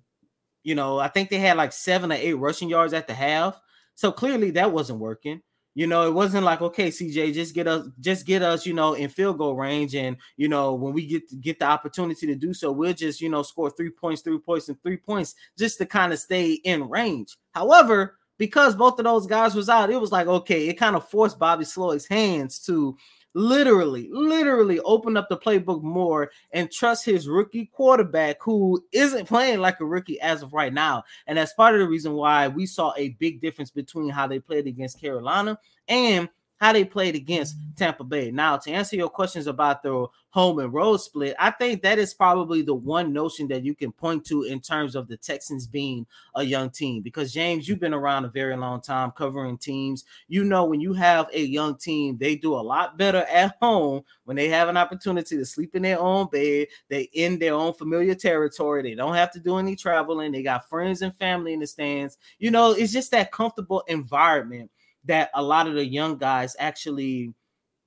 you 0.61 0.75
know, 0.75 0.99
I 0.99 1.07
think 1.07 1.29
they 1.29 1.39
had 1.39 1.55
like 1.55 1.71
seven 1.71 2.11
or 2.11 2.15
eight 2.15 2.33
rushing 2.33 2.67
yards 2.67 2.91
at 2.91 3.07
the 3.07 3.13
half. 3.13 3.57
So 3.93 4.11
clearly 4.11 4.51
that 4.51 4.73
wasn't 4.73 4.99
working. 4.99 5.41
You 5.75 5.87
know, 5.87 6.07
it 6.07 6.13
wasn't 6.13 6.45
like 6.45 6.61
okay, 6.61 6.87
CJ, 6.87 7.33
just 7.33 7.53
get 7.53 7.67
us, 7.67 7.87
just 7.99 8.25
get 8.25 8.41
us, 8.41 8.65
you 8.65 8.73
know, 8.73 8.93
in 8.93 9.09
field 9.09 9.37
goal 9.37 9.55
range, 9.55 9.93
and 9.93 10.15
you 10.37 10.47
know, 10.47 10.73
when 10.73 10.93
we 10.93 11.05
get 11.05 11.41
get 11.41 11.59
the 11.59 11.65
opportunity 11.65 12.25
to 12.27 12.35
do 12.35 12.53
so, 12.53 12.71
we'll 12.71 12.93
just, 12.93 13.19
you 13.19 13.29
know, 13.29 13.43
score 13.43 13.69
three 13.69 13.89
points, 13.89 14.21
three 14.21 14.39
points, 14.39 14.69
and 14.69 14.81
three 14.81 14.95
points 14.95 15.35
just 15.59 15.77
to 15.79 15.85
kind 15.85 16.13
of 16.13 16.19
stay 16.19 16.53
in 16.53 16.87
range. 16.89 17.37
However, 17.51 18.17
because 18.37 18.73
both 18.73 18.99
of 18.99 19.03
those 19.03 19.27
guys 19.27 19.53
was 19.53 19.67
out, 19.67 19.89
it 19.89 19.99
was 19.99 20.13
like 20.13 20.27
okay, 20.27 20.69
it 20.69 20.75
kind 20.75 20.95
of 20.95 21.09
forced 21.09 21.37
Bobby 21.37 21.65
Slowik's 21.65 22.07
hands 22.07 22.59
to 22.59 22.95
literally, 23.35 24.09
literally 24.11 24.79
open 24.79 25.17
up 25.17 25.29
the 25.29 25.37
playbook 25.37 25.83
more 25.83 26.31
and 26.51 26.71
trust 26.71 27.05
his 27.05 27.27
rookie 27.27 27.65
quarterback 27.67 28.37
who 28.41 28.83
isn't 28.93 29.27
playing 29.27 29.59
like 29.59 29.79
a 29.81 29.85
rookie 29.85 30.19
as 30.21 30.41
of 30.41 30.53
right 30.53 30.73
now. 30.73 31.03
And 31.27 31.37
that's 31.37 31.53
part 31.53 31.75
of 31.75 31.81
the 31.81 31.87
reason 31.87 32.13
why 32.13 32.47
we 32.47 32.65
saw 32.65 32.93
a 32.97 33.09
big 33.19 33.41
difference 33.41 33.69
between 33.69 34.09
how 34.09 34.25
they 34.25 34.39
played 34.39 34.65
against 34.65 34.99
Carolina 34.99 35.59
and 35.87 36.29
how 36.57 36.73
they 36.73 36.85
played 36.85 37.15
against 37.15 37.57
Tampa 37.75 38.03
Bay. 38.03 38.31
Now, 38.31 38.57
to 38.57 38.71
answer 38.71 38.95
your 38.95 39.09
questions 39.09 39.47
about 39.47 39.83
the 39.83 40.07
home 40.29 40.59
and 40.59 40.73
road 40.73 40.97
split, 40.97 41.35
I 41.39 41.51
think 41.51 41.81
that 41.81 41.99
is 41.99 42.13
probably 42.13 42.61
the 42.61 42.73
one 42.73 43.11
notion 43.11 43.47
that 43.49 43.63
you 43.63 43.75
can 43.75 43.91
point 43.91 44.25
to 44.25 44.43
in 44.43 44.61
terms 44.61 44.95
of 44.95 45.07
the 45.07 45.17
Texans 45.17 45.67
being 45.67 46.05
a 46.35 46.43
young 46.43 46.69
team. 46.69 47.01
Because, 47.01 47.33
James, 47.33 47.67
you've 47.67 47.79
been 47.79 47.93
around 47.93 48.25
a 48.25 48.29
very 48.29 48.55
long 48.55 48.81
time 48.81 49.11
covering 49.11 49.57
teams. 49.57 50.05
You 50.27 50.43
know, 50.43 50.65
when 50.65 50.79
you 50.79 50.93
have 50.93 51.27
a 51.33 51.41
young 51.41 51.77
team, 51.77 52.17
they 52.17 52.35
do 52.35 52.53
a 52.53 52.55
lot 52.55 52.97
better 52.97 53.25
at 53.29 53.57
home 53.61 54.03
when 54.23 54.37
they 54.37 54.47
have 54.49 54.69
an 54.69 54.77
opportunity 54.77 55.37
to 55.37 55.45
sleep 55.45 55.75
in 55.75 55.83
their 55.83 55.99
own 55.99 56.27
bed. 56.31 56.67
They 56.89 57.03
in 57.13 57.37
their 57.39 57.53
own 57.53 57.73
familiar 57.73 58.15
territory. 58.15 58.81
They 58.81 58.95
don't 58.95 59.15
have 59.15 59.31
to 59.33 59.39
do 59.39 59.57
any 59.57 59.75
traveling. 59.75 60.31
They 60.31 60.43
got 60.43 60.69
friends 60.69 61.01
and 61.01 61.15
family 61.15 61.53
in 61.53 61.59
the 61.59 61.67
stands. 61.67 62.17
You 62.39 62.51
know, 62.51 62.71
it's 62.71 62.93
just 62.93 63.11
that 63.11 63.31
comfortable 63.31 63.83
environment 63.87 64.71
that 65.05 65.29
a 65.33 65.43
lot 65.43 65.67
of 65.67 65.73
the 65.73 65.85
young 65.85 66.17
guys 66.17 66.55
actually 66.59 67.33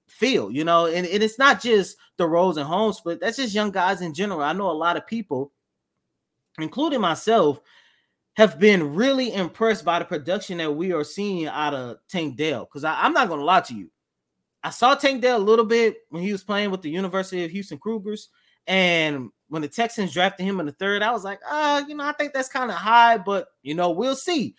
feel, 0.06 0.50
you 0.50 0.64
know, 0.64 0.86
and, 0.86 1.06
and 1.06 1.22
it's 1.22 1.38
not 1.38 1.60
just 1.60 1.96
the 2.16 2.26
Rose 2.26 2.56
and 2.56 2.66
home 2.66 2.92
but 3.04 3.20
that's 3.20 3.36
just 3.36 3.54
young 3.54 3.70
guys 3.70 4.00
in 4.00 4.14
general. 4.14 4.40
I 4.40 4.52
know 4.52 4.70
a 4.70 4.72
lot 4.72 4.96
of 4.96 5.06
people, 5.06 5.52
including 6.58 7.00
myself, 7.00 7.60
have 8.38 8.58
been 8.58 8.94
really 8.94 9.34
impressed 9.34 9.84
by 9.84 9.98
the 9.98 10.04
production 10.04 10.58
that 10.58 10.70
we 10.70 10.92
are 10.92 11.02
seeing 11.02 11.46
out 11.46 11.74
of 11.74 11.96
Tank 12.08 12.36
Dell. 12.36 12.64
Because 12.64 12.84
I'm 12.84 13.12
not 13.12 13.26
to 13.28 13.34
lie 13.34 13.62
to 13.62 13.74
you. 13.74 13.90
I 14.62 14.70
saw 14.70 14.94
Tank 14.94 15.22
Dell 15.22 15.38
a 15.38 15.42
little 15.42 15.64
bit 15.64 15.96
when 16.10 16.22
he 16.22 16.30
was 16.30 16.44
playing 16.44 16.70
with 16.70 16.82
the 16.82 16.90
University 16.90 17.44
of 17.44 17.50
Houston 17.50 17.78
Cougars. 17.78 18.28
And 18.68 19.30
when 19.48 19.62
the 19.62 19.68
Texans 19.68 20.12
drafted 20.12 20.46
him 20.46 20.60
in 20.60 20.66
the 20.66 20.72
third, 20.72 21.02
I 21.02 21.10
was 21.10 21.24
like, 21.24 21.40
ah, 21.48 21.76
uh, 21.76 21.86
you 21.88 21.96
know, 21.96 22.04
I 22.04 22.12
think 22.12 22.32
that's 22.32 22.48
kind 22.48 22.70
of 22.70 22.76
high, 22.76 23.18
but 23.18 23.48
you 23.62 23.74
know, 23.74 23.90
we'll 23.90 24.14
see. 24.14 24.54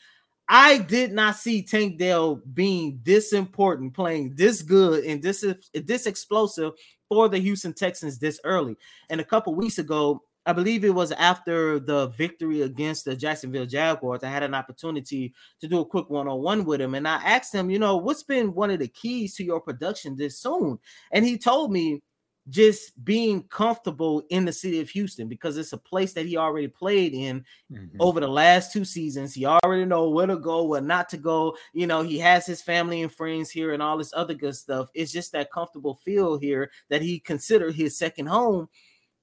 I 0.50 0.80
did 0.80 1.12
not 1.14 1.36
see 1.36 1.62
Tank 1.62 2.00
Dell 2.00 2.42
being 2.54 3.00
this 3.04 3.34
important, 3.34 3.94
playing 3.94 4.34
this 4.36 4.64
good 4.64 5.06
and 5.06 5.22
this 5.22 5.46
this 5.74 6.08
explosive 6.08 6.74
for 7.08 7.30
the 7.30 7.38
Houston 7.38 7.74
Texans 7.74 8.18
this 8.18 8.40
early. 8.44 8.76
And 9.10 9.22
a 9.22 9.24
couple 9.24 9.54
weeks 9.54 9.78
ago, 9.78 10.24
I 10.48 10.54
believe 10.54 10.84
it 10.84 10.96
was 10.96 11.12
after 11.12 11.80
the 11.80 12.08
victory 12.08 12.64
against 12.64 13.06
the 13.06 13.16
Jacksonville 13.16 13.68
Jaguars. 13.68 14.24
I 14.24 14.30
had 14.30 14.42
an 14.42 14.56
opportunity 14.56 15.36
to 15.62 15.68
do 15.68 15.82
a 15.82 15.86
quick 15.86 16.10
one-on-one 16.10 16.66
with 16.66 16.82
him, 16.82 16.96
and 16.96 17.08
I 17.08 17.22
asked 17.24 17.54
him, 17.54 17.70
you 17.70 17.78
know, 17.78 17.98
what's 17.98 18.24
been 18.24 18.56
one 18.56 18.72
of 18.72 18.80
the 18.80 18.88
keys 18.88 19.36
to 19.36 19.44
your 19.44 19.62
production 19.62 20.16
this 20.16 20.40
soon? 20.40 20.80
And 21.12 21.24
he 21.24 21.38
told 21.38 21.72
me 21.72 22.02
just 22.50 23.04
being 23.04 23.44
comfortable 23.44 24.24
in 24.30 24.46
the 24.46 24.54
city 24.54 24.80
of 24.80 24.90
Houston 24.90 25.28
because 25.28 25.58
it's 25.58 25.74
a 25.74 25.78
place 25.78 26.14
that 26.14 26.26
he 26.26 26.38
already 26.38 26.68
played 26.68 27.14
in 27.14 27.46
mm-hmm. 27.72 27.98
over 28.00 28.20
the 28.20 28.28
last 28.28 28.74
two 28.74 28.84
seasons. 28.84 29.34
He 29.34 29.46
already 29.46 29.86
know 29.86 30.10
where 30.10 30.28
to 30.28 30.38
go, 30.38 30.64
where 30.64 30.82
not 30.82 31.10
to 31.10 31.18
go. 31.18 31.56
You 31.74 31.88
know, 31.88 32.02
he 32.02 32.18
has 32.20 32.46
his 32.46 32.62
family 32.62 33.02
and 33.02 33.12
friends 33.12 33.50
here 33.50 33.74
and 33.74 33.84
all 33.84 33.98
this 33.98 34.14
other 34.16 34.34
good 34.34 34.56
stuff. 34.56 34.90
It's 34.94 35.12
just 35.12 35.32
that 35.34 35.52
comfortable 35.52 36.00
feel 36.04 36.38
here 36.38 36.72
that 36.90 37.02
he 37.02 37.20
considered 37.20 37.76
his 37.76 37.98
second 37.98 38.28
home. 38.28 38.70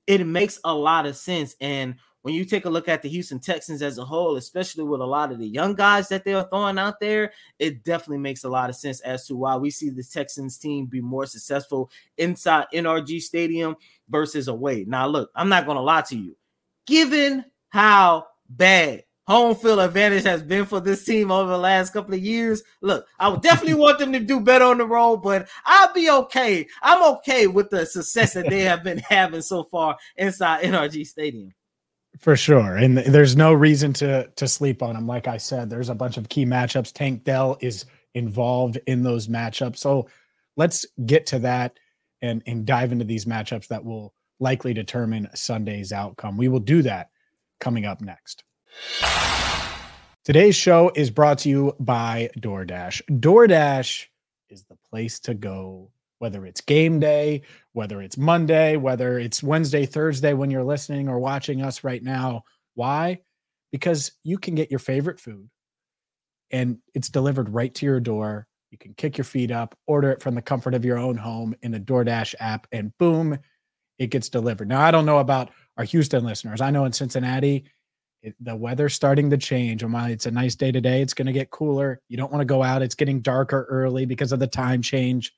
It 0.07 0.25
makes 0.27 0.61
a 0.65 0.73
lot 0.73 1.07
of 1.07 1.17
sense. 1.17 1.57
And 1.61 1.97
when 2.27 2.35
you 2.35 2.45
take 2.45 2.65
a 2.65 2.69
look 2.69 2.89
at 2.89 3.03
the 3.03 3.09
Houston 3.09 3.39
Texans 3.39 3.83
as 3.83 3.99
a 3.99 4.05
whole, 4.05 4.35
especially 4.35 4.83
with 4.83 5.01
a 5.01 5.07
lot 5.07 5.31
of 5.31 5.39
the 5.39 5.47
young 5.47 5.77
guys 5.77 6.09
that 6.09 6.25
they're 6.25 6.43
throwing 6.43 6.77
out 6.77 6.99
there, 6.99 7.31
it 7.61 7.85
definitely 7.85 8.19
makes 8.19 8.43
a 8.43 8.49
lot 8.49 8.69
of 8.69 8.75
sense 8.75 8.99
as 9.03 9.29
to 9.29 9.37
why 9.37 9.55
we 9.55 9.71
see 9.71 9.91
the 9.91 10.03
Texans 10.03 10.59
team 10.59 10.87
be 10.87 11.01
more 11.01 11.25
successful 11.25 11.89
inside 12.19 12.67
NRG 12.75 13.21
Stadium 13.21 13.77
versus 14.09 14.49
away. 14.49 14.85
Now, 14.89 15.07
look, 15.07 15.31
I'm 15.37 15.49
not 15.49 15.67
going 15.67 15.77
to 15.77 15.83
lie 15.83 16.01
to 16.01 16.19
you. 16.19 16.37
Given 16.85 17.45
how 17.69 18.27
bad 18.49 19.05
home 19.29 19.55
field 19.55 19.79
advantage 19.79 20.25
has 20.25 20.43
been 20.43 20.67
for 20.67 20.81
this 20.81 21.05
team 21.05 21.31
over 21.31 21.51
the 21.51 21.59
last 21.59 21.93
couple 21.93 22.15
of 22.15 22.21
years. 22.21 22.61
Look, 22.81 23.07
I 23.21 23.29
would 23.29 23.43
definitely 23.43 23.75
want 23.81 24.01
them 24.01 24.13
to 24.13 24.19
do 24.19 24.41
better 24.41 24.65
on 24.65 24.79
the 24.79 24.85
road, 24.85 25.19
but 25.19 25.49
I'll 25.65 25.93
be 25.93 26.11
okay. 26.11 26.67
I'm 26.83 27.05
okay 27.19 27.47
with 27.47 27.71
the 27.71 27.87
success 27.87 28.35
that 28.35 28.51
they 28.51 28.63
have 28.63 28.83
been 28.83 28.99
having 29.09 29.43
so 29.43 29.63
far 29.63 29.97
inside 30.17 30.65
NRG 30.65 31.07
Stadium. 31.07 31.53
For 32.19 32.37
sure. 32.37 32.77
And 32.77 32.99
there's 32.99 33.37
no 33.37 33.53
reason 33.53 33.93
to 33.95 34.29
to 34.37 34.49
sleep 34.49 34.83
on 34.83 34.97
him. 34.97 35.07
Like 35.07 35.29
I 35.29 35.37
said, 35.37 35.69
there's 35.69 35.91
a 35.91 35.95
bunch 35.95 36.17
of 36.17 36.29
key 36.29 36.47
matchups. 36.47 36.93
Tank 36.93 37.25
Dell 37.25 37.59
is 37.61 37.85
involved 38.15 38.79
in 38.87 39.03
those 39.03 39.29
matchups. 39.29 39.77
So 39.77 40.09
let's 40.57 40.87
get 41.05 41.27
to 41.27 41.39
that 41.41 41.79
and 42.23 42.43
and 42.47 42.65
dive 42.65 42.93
into 42.93 43.05
these 43.05 43.27
matchups 43.27 43.69
that 43.69 43.85
will 43.85 44.15
likely 44.41 44.73
determine 44.73 45.29
Sunday's 45.35 45.93
outcome. 45.93 46.37
We 46.37 46.49
will 46.49 46.61
do 46.61 46.83
that 46.83 47.11
coming 47.61 47.85
up 47.85 48.01
next. 48.01 48.45
Today's 50.25 50.57
show 50.57 50.91
is 50.95 51.11
brought 51.11 51.39
to 51.41 51.49
you 51.49 51.77
by 51.79 52.31
DoorDash. 52.39 53.03
DoorDash 53.21 54.07
is 54.49 54.65
the 54.65 54.77
place 54.91 55.21
to 55.21 55.35
go 55.35 55.91
whether 56.19 56.47
it's 56.47 56.61
game 56.61 56.99
day, 56.99 57.43
whether 57.73 58.01
it's 58.01 58.17
Monday, 58.17 58.77
whether 58.77 59.19
it's 59.19 59.43
Wednesday, 59.43 59.87
Thursday 59.87 60.33
when 60.33 60.51
you're 60.51 60.65
listening 60.65 61.09
or 61.09 61.19
watching 61.19 61.63
us 61.63 61.85
right 61.85 62.03
now. 62.03 62.43
Why? 62.75 63.21
Because 63.73 64.13
you 64.23 64.39
can 64.39 64.55
get 64.55 64.71
your 64.71 64.79
favorite 64.79 65.21
food 65.21 65.49
and 66.51 66.79
it's 66.95 67.09
delivered 67.09 67.49
right 67.49 67.75
to 67.75 67.87
your 67.87 68.01
door. 68.01 68.47
You 68.71 68.79
can 68.79 68.95
kick 68.95 69.19
your 69.19 69.25
feet 69.25 69.51
up, 69.51 69.77
order 69.87 70.11
it 70.11 70.23
from 70.23 70.35
the 70.35 70.43
comfort 70.43 70.75
of 70.75 70.85
your 70.85 70.99
own 70.99 71.17
home 71.17 71.55
in 71.63 71.73
the 71.73 71.81
DoorDash 71.81 72.35
app, 72.41 72.67
and 72.73 72.97
boom, 72.99 73.39
it 73.99 74.09
gets 74.09 74.29
delivered. 74.29 74.69
Now, 74.69 74.81
I 74.81 74.91
don't 74.91 75.07
know 75.07 75.19
about 75.19 75.51
our 75.77 75.85
Houston 75.85 76.25
listeners. 76.25 76.61
I 76.61 76.71
know 76.71 76.85
in 76.85 76.93
Cincinnati, 76.93 77.65
it, 78.23 78.35
the 78.41 78.57
weather's 78.57 78.95
starting 78.95 79.31
to 79.31 79.37
change. 79.37 79.85
Oh, 79.85 79.89
While 79.89 80.11
it's 80.11 80.27
a 80.27 80.31
nice 80.31 80.55
day 80.55 80.73
today, 80.73 81.01
it's 81.01 81.15
going 81.15 81.27
to 81.27 81.33
get 81.33 81.51
cooler. 81.51 82.01
You 82.09 82.17
don't 82.17 82.33
want 82.33 82.41
to 82.41 82.47
go 82.47 82.63
out. 82.63 82.83
It's 82.83 82.95
getting 82.95 83.21
darker 83.21 83.67
early 83.71 84.05
because 84.05 84.33
of 84.33 84.41
the 84.41 84.47
time 84.47 84.83
change. 84.83 85.33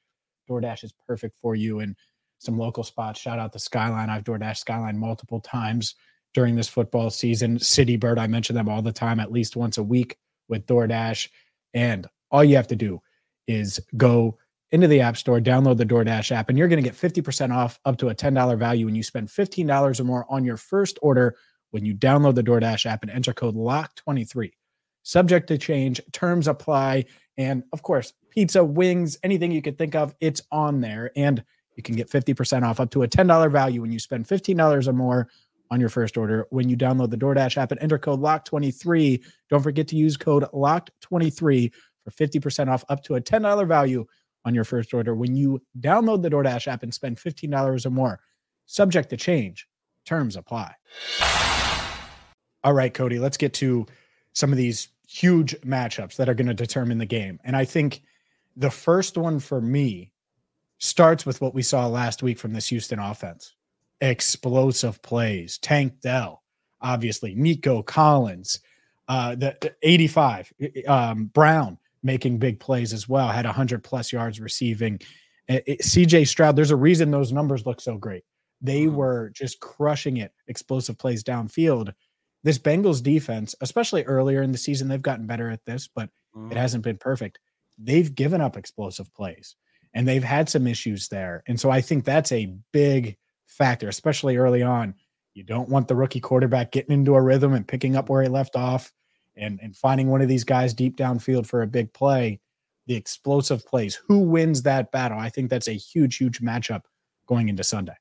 DoorDash 0.48 0.84
is 0.84 0.94
perfect 1.06 1.36
for 1.40 1.54
you 1.54 1.80
and 1.80 1.96
some 2.38 2.58
local 2.58 2.84
spots. 2.84 3.20
Shout 3.20 3.38
out 3.38 3.52
the 3.52 3.58
Skyline. 3.58 4.10
I've 4.10 4.24
DoorDash 4.24 4.58
Skyline 4.58 4.98
multiple 4.98 5.40
times 5.40 5.94
during 6.34 6.56
this 6.56 6.68
football 6.68 7.10
season. 7.10 7.58
City 7.58 7.96
Bird, 7.96 8.18
I 8.18 8.26
mention 8.26 8.54
them 8.54 8.68
all 8.68 8.82
the 8.82 8.92
time, 8.92 9.20
at 9.20 9.32
least 9.32 9.56
once 9.56 9.78
a 9.78 9.82
week 9.82 10.16
with 10.48 10.66
DoorDash. 10.66 11.28
And 11.74 12.06
all 12.30 12.44
you 12.44 12.56
have 12.56 12.68
to 12.68 12.76
do 12.76 13.00
is 13.46 13.80
go 13.96 14.38
into 14.70 14.86
the 14.86 15.00
App 15.00 15.16
Store, 15.16 15.40
download 15.40 15.78
the 15.78 15.86
DoorDash 15.86 16.30
app, 16.30 16.48
and 16.48 16.58
you're 16.58 16.68
going 16.68 16.82
to 16.82 16.88
get 16.88 16.98
50% 16.98 17.54
off 17.54 17.80
up 17.84 17.96
to 17.98 18.10
a 18.10 18.14
$10 18.14 18.58
value 18.58 18.86
when 18.86 18.94
you 18.94 19.02
spend 19.02 19.28
$15 19.28 20.00
or 20.00 20.04
more 20.04 20.26
on 20.28 20.44
your 20.44 20.58
first 20.58 20.98
order 21.00 21.36
when 21.70 21.84
you 21.84 21.94
download 21.94 22.34
the 22.34 22.42
DoorDash 22.42 22.86
app 22.86 23.02
and 23.02 23.10
enter 23.10 23.32
code 23.32 23.54
LOCK23. 23.54 24.52
Subject 25.02 25.48
to 25.48 25.58
change, 25.58 26.00
terms 26.12 26.48
apply. 26.48 27.06
And 27.38 27.62
of 27.72 27.82
course, 27.82 28.12
pizza, 28.38 28.62
wings, 28.62 29.18
anything 29.24 29.50
you 29.50 29.60
could 29.60 29.76
think 29.76 29.96
of, 29.96 30.14
it's 30.20 30.40
on 30.52 30.80
there. 30.80 31.10
And 31.16 31.42
you 31.74 31.82
can 31.82 31.96
get 31.96 32.08
50% 32.08 32.62
off 32.62 32.78
up 32.78 32.88
to 32.92 33.02
a 33.02 33.08
$10 33.08 33.50
value 33.50 33.80
when 33.80 33.90
you 33.90 33.98
spend 33.98 34.28
$15 34.28 34.86
or 34.86 34.92
more 34.92 35.28
on 35.72 35.80
your 35.80 35.88
first 35.88 36.16
order 36.16 36.46
when 36.50 36.68
you 36.68 36.76
download 36.76 37.10
the 37.10 37.16
DoorDash 37.16 37.56
app 37.56 37.72
and 37.72 37.82
enter 37.82 37.98
code 37.98 38.20
LOCK23. 38.20 39.24
Don't 39.50 39.60
forget 39.60 39.88
to 39.88 39.96
use 39.96 40.16
code 40.16 40.44
LOCK23 40.54 41.72
for 42.04 42.10
50% 42.12 42.68
off 42.68 42.84
up 42.88 43.02
to 43.02 43.16
a 43.16 43.20
$10 43.20 43.66
value 43.66 44.06
on 44.44 44.54
your 44.54 44.62
first 44.62 44.94
order 44.94 45.16
when 45.16 45.34
you 45.34 45.60
download 45.80 46.22
the 46.22 46.30
DoorDash 46.30 46.68
app 46.68 46.84
and 46.84 46.94
spend 46.94 47.16
$15 47.16 47.86
or 47.86 47.90
more. 47.90 48.20
Subject 48.66 49.10
to 49.10 49.16
change. 49.16 49.66
Terms 50.06 50.36
apply. 50.36 50.76
All 52.62 52.72
right, 52.72 52.94
Coty, 52.94 53.18
let's 53.18 53.36
get 53.36 53.52
to 53.54 53.84
some 54.32 54.52
of 54.52 54.58
these 54.58 54.90
huge 55.08 55.60
matchups 55.62 56.14
that 56.14 56.28
are 56.28 56.34
going 56.34 56.46
to 56.46 56.54
determine 56.54 56.98
the 56.98 57.04
game. 57.04 57.40
And 57.42 57.56
I 57.56 57.64
think 57.64 58.02
the 58.58 58.70
first 58.70 59.16
one 59.16 59.38
for 59.38 59.60
me 59.60 60.12
starts 60.78 61.24
with 61.24 61.40
what 61.40 61.54
we 61.54 61.62
saw 61.62 61.86
last 61.86 62.22
week 62.22 62.38
from 62.38 62.52
this 62.52 62.68
Houston 62.68 62.98
offense 62.98 63.54
explosive 64.00 65.02
plays. 65.02 65.58
Tank 65.58 66.00
Dell, 66.00 66.42
obviously, 66.80 67.34
Nico 67.34 67.82
Collins, 67.82 68.60
uh, 69.08 69.34
the 69.34 69.74
85, 69.82 70.52
um, 70.86 71.26
Brown 71.26 71.78
making 72.02 72.38
big 72.38 72.60
plays 72.60 72.92
as 72.92 73.08
well, 73.08 73.28
had 73.28 73.44
100 73.44 73.82
plus 73.82 74.12
yards 74.12 74.40
receiving. 74.40 75.00
It, 75.48 75.64
it, 75.66 75.80
CJ 75.80 76.28
Stroud, 76.28 76.54
there's 76.54 76.70
a 76.70 76.76
reason 76.76 77.10
those 77.10 77.32
numbers 77.32 77.66
look 77.66 77.80
so 77.80 77.96
great. 77.96 78.22
They 78.60 78.82
mm-hmm. 78.82 78.94
were 78.94 79.30
just 79.34 79.58
crushing 79.58 80.18
it, 80.18 80.32
explosive 80.46 80.98
plays 80.98 81.24
downfield 81.24 81.92
this 82.44 82.58
Bengals 82.58 83.02
defense, 83.02 83.54
especially 83.60 84.04
earlier 84.04 84.42
in 84.42 84.52
the 84.52 84.58
season, 84.58 84.88
they've 84.88 85.02
gotten 85.02 85.26
better 85.26 85.50
at 85.50 85.64
this, 85.64 85.88
but 85.88 86.08
it 86.50 86.56
hasn't 86.56 86.84
been 86.84 86.96
perfect. 86.96 87.40
They've 87.78 88.14
given 88.14 88.40
up 88.40 88.56
explosive 88.56 89.12
plays 89.14 89.56
and 89.94 90.06
they've 90.06 90.24
had 90.24 90.48
some 90.48 90.66
issues 90.66 91.08
there. 91.08 91.42
And 91.46 91.58
so 91.58 91.70
I 91.70 91.80
think 91.80 92.04
that's 92.04 92.32
a 92.32 92.54
big 92.72 93.16
factor, 93.46 93.88
especially 93.88 94.36
early 94.36 94.62
on. 94.62 94.94
You 95.34 95.44
don't 95.44 95.68
want 95.68 95.88
the 95.88 95.96
rookie 95.96 96.20
quarterback 96.20 96.72
getting 96.72 96.92
into 96.92 97.14
a 97.14 97.22
rhythm 97.22 97.54
and 97.54 97.66
picking 97.66 97.96
up 97.96 98.08
where 98.08 98.22
he 98.22 98.28
left 98.28 98.56
off 98.56 98.92
and, 99.36 99.60
and 99.62 99.76
finding 99.76 100.08
one 100.08 100.20
of 100.20 100.28
these 100.28 100.44
guys 100.44 100.74
deep 100.74 100.96
downfield 100.96 101.46
for 101.46 101.62
a 101.62 101.66
big 101.66 101.92
play. 101.92 102.40
The 102.86 102.96
explosive 102.96 103.64
plays. 103.66 103.94
Who 104.06 104.20
wins 104.20 104.62
that 104.62 104.90
battle? 104.90 105.18
I 105.18 105.28
think 105.28 105.50
that's 105.50 105.68
a 105.68 105.72
huge, 105.72 106.16
huge 106.16 106.40
matchup 106.40 106.82
going 107.26 107.48
into 107.48 107.62
Sunday. 107.62 107.94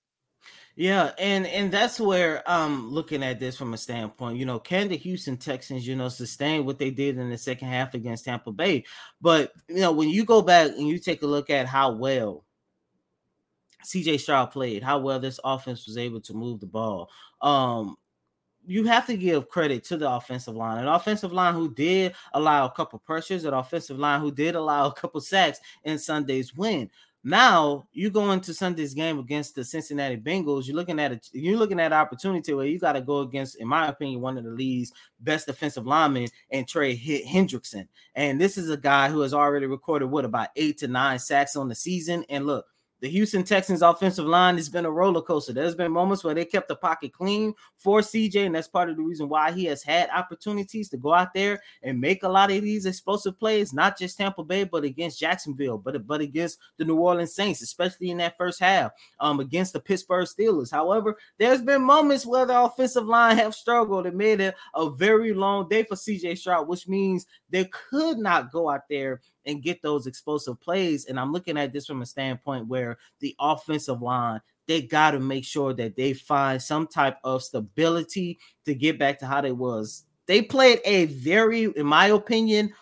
Yeah, 0.79 1.11
and 1.17 1.47
and 1.47 1.71
that's 1.71 1.99
where 1.99 2.43
I'm 2.47 2.91
looking 2.91 3.23
at 3.23 3.39
this 3.39 3.57
from 3.57 3.73
a 3.73 3.77
standpoint. 3.77 4.37
You 4.37 4.45
know, 4.45 4.59
can 4.59 4.87
the 4.87 4.95
Houston 4.97 5.35
Texans, 5.35 5.87
you 5.87 5.95
know, 5.95 6.07
sustain 6.07 6.65
what 6.65 6.77
they 6.77 6.91
did 6.91 7.17
in 7.17 7.31
the 7.31 7.37
second 7.37 7.69
half 7.69 7.95
against 7.95 8.25
Tampa 8.25 8.51
Bay? 8.51 8.85
But 9.19 9.53
you 9.67 9.81
know, 9.81 9.91
when 9.91 10.09
you 10.09 10.23
go 10.23 10.43
back 10.43 10.69
and 10.69 10.87
you 10.87 10.99
take 10.99 11.23
a 11.23 11.27
look 11.27 11.49
at 11.49 11.65
how 11.65 11.93
well 11.93 12.45
CJ 13.83 14.19
Stroud 14.19 14.51
played, 14.51 14.83
how 14.83 14.99
well 14.99 15.19
this 15.19 15.39
offense 15.43 15.87
was 15.87 15.97
able 15.97 16.21
to 16.21 16.35
move 16.35 16.59
the 16.59 16.67
ball. 16.67 17.09
Um, 17.41 17.97
you 18.67 18.83
have 18.83 19.07
to 19.07 19.17
give 19.17 19.49
credit 19.49 19.83
to 19.85 19.97
the 19.97 20.11
offensive 20.11 20.55
line, 20.55 20.79
an 20.79 20.89
offensive 20.89 21.33
line 21.33 21.55
who 21.55 21.73
did 21.73 22.13
allow 22.33 22.65
a 22.65 22.71
couple 22.71 22.99
pressures, 22.99 23.45
an 23.45 23.53
offensive 23.53 23.97
line 23.97 24.19
who 24.19 24.31
did 24.31 24.53
allow 24.53 24.85
a 24.87 24.93
couple 24.93 25.21
sacks 25.21 25.59
in 25.85 25.97
Sunday's 25.97 26.53
win. 26.53 26.91
Now 27.27 27.89
you 27.91 28.09
go 28.09 28.31
into 28.31 28.53
Sunday's 28.53 28.93
game 28.93 29.19
against 29.19 29.53
the 29.53 29.65
Cincinnati 29.65 30.15
Bengals. 30.15 30.65
You're 30.65 30.77
looking 30.77 30.97
at 30.97 31.11
a 31.11 31.19
you're 31.33 31.57
looking 31.57 31.77
at 31.77 31.91
opportunity 31.91 32.53
where 32.53 32.65
you 32.65 32.79
got 32.79 32.93
to 32.93 33.01
go 33.01 33.19
against, 33.19 33.57
in 33.57 33.67
my 33.67 33.89
opinion, 33.89 34.21
one 34.21 34.37
of 34.37 34.45
the 34.45 34.51
league's 34.51 34.93
best 35.19 35.45
defensive 35.45 35.85
linemen 35.85 36.29
and 36.51 36.65
Trey 36.65 36.97
Hendrickson. 36.97 37.89
And 38.15 38.39
this 38.39 38.57
is 38.57 38.69
a 38.69 38.77
guy 38.77 39.09
who 39.09 39.19
has 39.19 39.33
already 39.33 39.65
recorded 39.65 40.05
what 40.05 40.23
about 40.23 40.51
eight 40.55 40.77
to 40.77 40.87
nine 40.87 41.19
sacks 41.19 41.57
on 41.57 41.67
the 41.67 41.75
season. 41.75 42.23
And 42.29 42.45
look, 42.45 42.65
the 42.99 43.09
Houston 43.09 43.43
Texans 43.43 43.81
offensive 43.81 44.25
line 44.25 44.55
has 44.55 44.69
been 44.69 44.85
a 44.85 44.91
roller 44.91 45.21
coaster. 45.21 45.53
There's 45.53 45.75
been 45.75 45.91
moments 45.91 46.23
where 46.23 46.33
they 46.33 46.45
kept 46.45 46.67
the 46.67 46.75
pocket 46.75 47.13
clean 47.13 47.53
for 47.77 48.01
CJ, 48.01 48.45
and 48.45 48.55
that's 48.55 48.67
part 48.67 48.89
of 48.89 48.97
the 48.97 49.03
reason 49.03 49.29
why 49.29 49.51
he 49.51 49.65
has 49.65 49.83
had 49.83 50.09
opportunities 50.09 50.89
to 50.89 50.97
go 50.97 51.13
out 51.13 51.33
there 51.33 51.61
and 51.83 51.99
make 51.99 52.23
a 52.23 52.29
lot 52.29 52.51
of 52.51 52.61
these 52.61 52.85
explosive 52.85 53.37
plays, 53.37 53.73
not 53.73 53.97
just 53.97 54.17
Tampa 54.17 54.43
Bay, 54.43 54.63
but 54.63 54.83
against 54.83 55.19
Jacksonville, 55.19 55.77
but, 55.77 56.07
but 56.07 56.21
against 56.21 56.57
the 56.77 56.85
New 56.85 56.97
Orleans 56.97 57.35
Saints, 57.35 57.61
especially 57.61 58.09
in 58.09 58.17
that 58.17 58.37
first 58.37 58.59
half, 58.59 58.91
um, 59.19 59.39
against 59.39 59.73
the 59.73 59.79
Pittsburgh 59.79 60.27
Steelers. 60.27 60.71
However, 60.71 61.17
there's 61.37 61.61
been 61.61 61.83
moments 61.83 62.25
where 62.25 62.45
the 62.45 62.59
offensive 62.59 63.05
line 63.05 63.37
have 63.37 63.53
struggled 63.53 64.07
and 64.07 64.17
made 64.17 64.41
it 64.41 64.55
a 64.73 64.89
very 64.89 65.33
long 65.33 65.69
day 65.69 65.83
for 65.83 65.95
CJ 65.95 66.37
Stroud, 66.37 66.67
which 66.67 66.87
means 66.87 67.25
they 67.49 67.65
could 67.65 68.17
not 68.17 68.51
go 68.51 68.69
out 68.69 68.89
there 68.89 69.21
and 69.47 69.63
get 69.63 69.81
those 69.81 70.05
explosive 70.05 70.59
plays. 70.61 71.05
And 71.05 71.19
I'm 71.19 71.31
looking 71.31 71.57
at 71.57 71.73
this 71.73 71.87
from 71.87 72.01
a 72.01 72.05
standpoint 72.05 72.67
where 72.67 72.97
the 73.19 73.35
offensive 73.39 74.01
line, 74.01 74.41
they 74.67 74.81
got 74.81 75.11
to 75.11 75.19
make 75.19 75.45
sure 75.45 75.73
that 75.73 75.95
they 75.95 76.13
find 76.13 76.61
some 76.61 76.85
type 76.85 77.17
of 77.23 77.41
stability 77.41 78.37
to 78.65 78.75
get 78.75 78.99
back 78.99 79.17
to 79.19 79.25
how 79.25 79.41
they 79.41 79.53
was. 79.53 80.03
They 80.27 80.41
played 80.41 80.81
a 80.83 81.05
very, 81.05 81.63
in 81.63 81.85
my 81.85 82.07
opinion, 82.07 82.73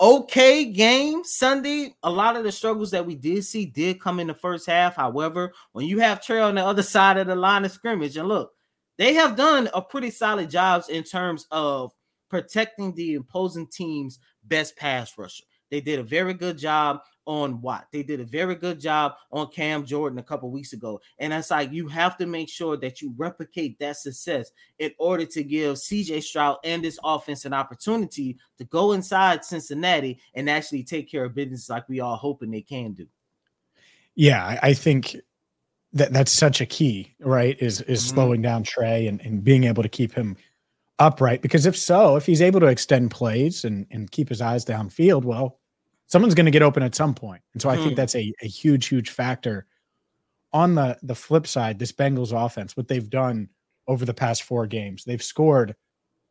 okay 0.00 0.66
game 0.66 1.24
Sunday. 1.24 1.94
A 2.02 2.10
lot 2.10 2.36
of 2.36 2.44
the 2.44 2.52
struggles 2.52 2.90
that 2.90 3.06
we 3.06 3.14
did 3.14 3.44
see 3.44 3.64
did 3.64 4.00
come 4.00 4.20
in 4.20 4.26
the 4.26 4.34
first 4.34 4.66
half. 4.66 4.96
However, 4.96 5.52
when 5.72 5.86
you 5.86 5.98
have 6.00 6.22
Trey 6.22 6.40
on 6.40 6.56
the 6.56 6.64
other 6.64 6.82
side 6.82 7.16
of 7.16 7.26
the 7.26 7.34
line 7.34 7.64
of 7.64 7.72
scrimmage, 7.72 8.18
and 8.18 8.28
look, 8.28 8.52
they 8.98 9.14
have 9.14 9.34
done 9.34 9.68
a 9.72 9.80
pretty 9.80 10.10
solid 10.10 10.50
jobs 10.50 10.88
in 10.90 11.02
terms 11.02 11.46
of 11.50 11.92
protecting 12.28 12.94
the 12.94 13.14
opposing 13.14 13.66
team's 13.66 14.18
best 14.44 14.76
pass 14.76 15.16
rusher. 15.16 15.44
They 15.70 15.80
did 15.80 15.98
a 15.98 16.02
very 16.02 16.34
good 16.34 16.58
job 16.58 17.00
on 17.26 17.60
Watt. 17.60 17.86
They 17.92 18.02
did 18.02 18.20
a 18.20 18.24
very 18.24 18.54
good 18.54 18.80
job 18.80 19.14
on 19.32 19.48
Cam 19.48 19.84
Jordan 19.84 20.18
a 20.18 20.22
couple 20.22 20.50
weeks 20.50 20.72
ago. 20.72 21.00
And 21.18 21.32
that's 21.32 21.50
like 21.50 21.72
you 21.72 21.88
have 21.88 22.16
to 22.18 22.26
make 22.26 22.48
sure 22.48 22.76
that 22.76 23.00
you 23.00 23.14
replicate 23.16 23.78
that 23.78 23.96
success 23.96 24.50
in 24.78 24.92
order 24.98 25.24
to 25.26 25.42
give 25.42 25.76
CJ 25.76 26.22
Stroud 26.22 26.58
and 26.64 26.84
this 26.84 26.98
offense 27.02 27.44
an 27.44 27.54
opportunity 27.54 28.38
to 28.58 28.64
go 28.64 28.92
inside 28.92 29.44
Cincinnati 29.44 30.20
and 30.34 30.50
actually 30.50 30.84
take 30.84 31.10
care 31.10 31.24
of 31.24 31.34
business 31.34 31.68
like 31.68 31.88
we 31.88 32.00
all 32.00 32.16
hoping 32.16 32.50
they 32.50 32.62
can 32.62 32.92
do. 32.92 33.06
Yeah, 34.14 34.58
I 34.62 34.74
think 34.74 35.16
that 35.92 36.12
that's 36.12 36.32
such 36.32 36.60
a 36.60 36.66
key, 36.66 37.14
right? 37.20 37.56
Is 37.60 37.80
is 37.82 38.04
mm-hmm. 38.04 38.14
slowing 38.14 38.42
down 38.42 38.62
Trey 38.62 39.06
and, 39.06 39.20
and 39.22 39.42
being 39.42 39.64
able 39.64 39.82
to 39.82 39.88
keep 39.88 40.12
him 40.12 40.36
upright. 40.98 41.42
Because 41.42 41.66
if 41.66 41.76
so, 41.76 42.16
if 42.16 42.26
he's 42.26 42.42
able 42.42 42.60
to 42.60 42.66
extend 42.66 43.10
plays 43.10 43.64
and, 43.64 43.86
and 43.90 44.10
keep 44.10 44.28
his 44.28 44.40
eyes 44.40 44.64
downfield, 44.64 45.24
well, 45.24 45.60
someone's 46.06 46.34
going 46.34 46.46
to 46.46 46.52
get 46.52 46.62
open 46.62 46.82
at 46.82 46.94
some 46.94 47.14
point. 47.14 47.42
And 47.52 47.62
so 47.62 47.68
I 47.68 47.76
think 47.76 47.90
hmm. 47.90 47.94
that's 47.94 48.14
a, 48.14 48.32
a 48.42 48.46
huge, 48.46 48.86
huge 48.86 49.10
factor. 49.10 49.66
On 50.52 50.76
the 50.76 50.96
the 51.02 51.16
flip 51.16 51.48
side, 51.48 51.80
this 51.80 51.90
Bengals 51.90 52.32
offense, 52.32 52.76
what 52.76 52.86
they've 52.86 53.10
done 53.10 53.48
over 53.88 54.04
the 54.04 54.14
past 54.14 54.44
four 54.44 54.66
games, 54.66 55.02
they've 55.04 55.22
scored 55.22 55.74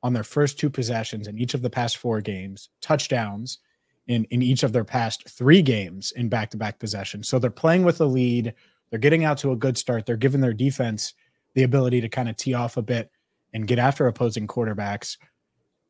on 0.01 0.13
their 0.13 0.23
first 0.23 0.57
two 0.57 0.69
possessions 0.69 1.27
in 1.27 1.37
each 1.37 1.53
of 1.53 1.61
the 1.61 1.69
past 1.69 1.97
four 1.97 2.21
games, 2.21 2.69
touchdowns 2.81 3.59
in, 4.07 4.25
in 4.25 4.41
each 4.41 4.63
of 4.63 4.73
their 4.73 4.83
past 4.83 5.29
three 5.29 5.61
games 5.61 6.11
in 6.13 6.27
back-to-back 6.29 6.77
possessions. 6.77 7.27
So 7.27 7.39
they're 7.39 7.49
playing 7.49 7.83
with 7.83 8.01
a 8.01 8.05
lead. 8.05 8.53
They're 8.89 8.99
getting 8.99 9.23
out 9.23 9.37
to 9.39 9.51
a 9.51 9.55
good 9.55 9.77
start. 9.77 10.05
They're 10.05 10.17
giving 10.17 10.41
their 10.41 10.53
defense 10.53 11.13
the 11.53 11.63
ability 11.63 12.01
to 12.01 12.09
kind 12.09 12.27
of 12.27 12.35
tee 12.35 12.53
off 12.53 12.77
a 12.77 12.81
bit 12.81 13.11
and 13.53 13.67
get 13.67 13.79
after 13.79 14.07
opposing 14.07 14.47
quarterbacks. 14.47 15.17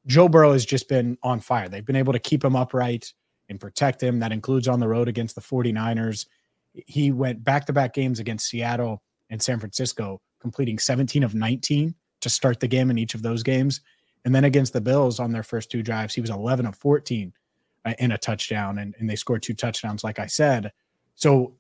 Joe 0.06 0.28
Burrow 0.28 0.54
has 0.54 0.66
just 0.66 0.90
been 0.90 1.18
on 1.24 1.40
fire. 1.40 1.70
They've 1.70 1.86
been 1.86 1.96
able 1.96 2.14
to 2.14 2.20
keep 2.20 2.44
him 2.44 2.56
upright 2.56 3.14
and 3.50 3.60
protect 3.60 4.02
him. 4.02 4.20
That 4.20 4.32
includes 4.32 4.68
on 4.68 4.80
the 4.80 4.88
road 4.88 5.08
against 5.08 5.36
the 5.36 5.42
49ers. 5.42 6.26
He 6.74 7.12
went 7.12 7.44
back 7.44 7.66
to 7.68 7.74
back 7.74 7.94
games 7.94 8.20
against 8.20 8.48
Seattle 8.48 9.02
and 9.30 9.42
San 9.42 9.60
Francisco, 9.60 10.22
completing 10.40 10.80
17 10.80 11.24
of 11.24 11.36
19 11.36 11.96
to 12.22 12.30
start 12.30 12.60
the 12.60 12.68
game 12.68 12.90
in 12.90 12.98
each 12.98 13.16
of 13.16 13.22
those 13.22 13.44
games. 13.44 13.82
And 14.26 14.34
then 14.34 14.46
against 14.46 14.74
the 14.74 14.82
Bills 14.82 15.20
on 15.20 15.32
their 15.32 15.44
first 15.44 15.70
two 15.70 15.84
drives, 15.84 16.16
he 16.16 16.22
was 16.22 16.30
11 16.30 16.66
of 16.66 16.76
14 16.78 17.34
uh, 17.86 17.94
in 18.00 18.12
a 18.12 18.18
touchdown, 18.18 18.80
and, 18.80 18.96
and 18.98 19.10
they 19.10 19.16
scored 19.16 19.44
two 19.44 19.54
touchdowns, 19.54 20.04
like 20.04 20.20
I 20.20 20.28
said. 20.28 20.72
So 21.16 21.56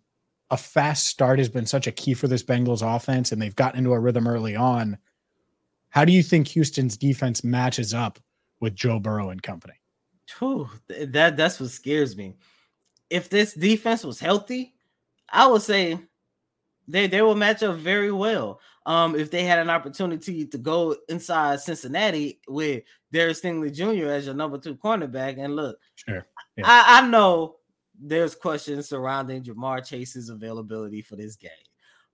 a 0.49 0.57
fast 0.57 1.07
start 1.07 1.39
has 1.39 1.49
been 1.49 1.65
such 1.65 1.87
a 1.87 1.91
key 1.91 2.13
for 2.13 2.27
this 2.27 2.43
Bengals 2.43 2.81
offense, 2.81 3.31
and 3.31 3.41
they've 3.41 3.55
gotten 3.55 3.79
into 3.79 3.93
a 3.93 3.99
rhythm 3.99 4.27
early 4.27 4.55
on. 4.55 4.97
How 5.93 6.03
do 6.03 6.11
you 6.11 6.23
think 6.23 6.47
Houston's 6.47 6.97
defense 6.97 7.43
matches 7.43 7.93
up 7.93 8.17
with 8.59 8.73
Joe 8.73 8.99
Burrow 8.99 9.29
and 9.29 9.43
company? 9.43 9.75
Whew, 10.39 10.67
that 10.87 11.37
that's 11.37 11.59
what 11.59 11.69
scares 11.69 12.17
me. 12.17 12.35
If 13.11 13.29
this 13.29 13.53
defense 13.53 14.03
was 14.03 14.19
healthy, 14.19 14.73
I 15.29 15.45
would 15.45 15.61
say 15.61 15.99
they 16.87 17.05
they 17.05 17.21
will 17.21 17.35
match 17.35 17.61
up 17.61 17.75
very 17.75 18.11
well. 18.11 18.59
Um, 18.87 19.15
if 19.15 19.29
they 19.29 19.43
had 19.43 19.59
an 19.59 19.69
opportunity 19.69 20.47
to 20.47 20.57
go 20.57 20.95
inside 21.09 21.59
Cincinnati 21.59 22.39
with 22.47 22.81
Derek 23.11 23.37
Stingley 23.37 23.71
Jr. 23.71 24.07
as 24.07 24.25
your 24.25 24.33
number 24.33 24.57
two 24.57 24.75
cornerback, 24.75 25.37
and 25.37 25.55
look, 25.55 25.77
sure, 25.93 26.25
yeah. 26.57 26.63
I, 26.65 27.01
I 27.03 27.07
know 27.07 27.57
there's 28.01 28.33
questions 28.33 28.89
surrounding 28.89 29.43
Ja'Marr 29.43 29.85
Chase's 29.85 30.29
availability 30.29 31.03
for 31.03 31.17
this 31.17 31.35
game, 31.35 31.51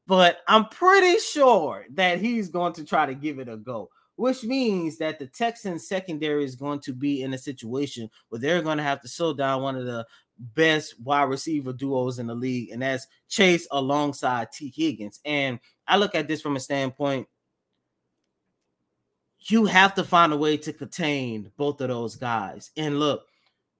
but 0.10 0.40
I'm 0.48 0.66
pretty 0.66 1.20
sure 1.20 1.86
that 1.94 2.20
he's 2.20 2.50
going 2.50 2.74
to 2.74 2.84
try 2.84 3.06
to 3.06 3.14
give 3.14 3.38
it 3.38 3.48
a 3.48 3.56
go 3.56 3.90
which 4.16 4.44
means 4.44 4.98
that 4.98 5.18
the 5.18 5.28
Texans 5.28 5.88
secondary 5.88 6.44
is 6.44 6.58
going 6.58 6.82
to 6.82 6.92
be 6.92 7.22
in 7.22 7.34
a 7.34 7.38
situation 7.38 8.10
where 8.28 8.40
they're 8.40 8.62
going 8.62 8.76
to 8.76 8.84
have 8.84 9.00
to 9.00 9.08
slow 9.08 9.34
down 9.34 9.62
one 9.62 9.78
of 9.78 9.86
the 9.86 10.06
best 10.38 11.00
wide 11.00 11.30
receiver 11.30 11.72
duos 11.72 12.20
in 12.20 12.28
the 12.28 12.36
league, 12.36 12.70
and 12.72 12.82
that's 12.82 13.08
Chase 13.30 13.66
alongside 13.72 14.52
Tee 14.52 14.74
Higgins. 14.76 15.22
And 15.24 15.58
I 15.88 15.96
look 15.96 16.16
at 16.16 16.28
this 16.28 16.42
from 16.42 16.58
a 16.58 16.60
standpoint 16.60 17.30
you 19.44 19.66
have 19.66 19.96
to 19.96 20.04
find 20.04 20.34
a 20.34 20.38
way 20.38 20.58
to 20.58 20.74
contain 20.74 21.50
both 21.56 21.80
of 21.80 21.88
those 21.88 22.18
guys. 22.18 22.72
And 22.76 23.00
look, 23.00 23.26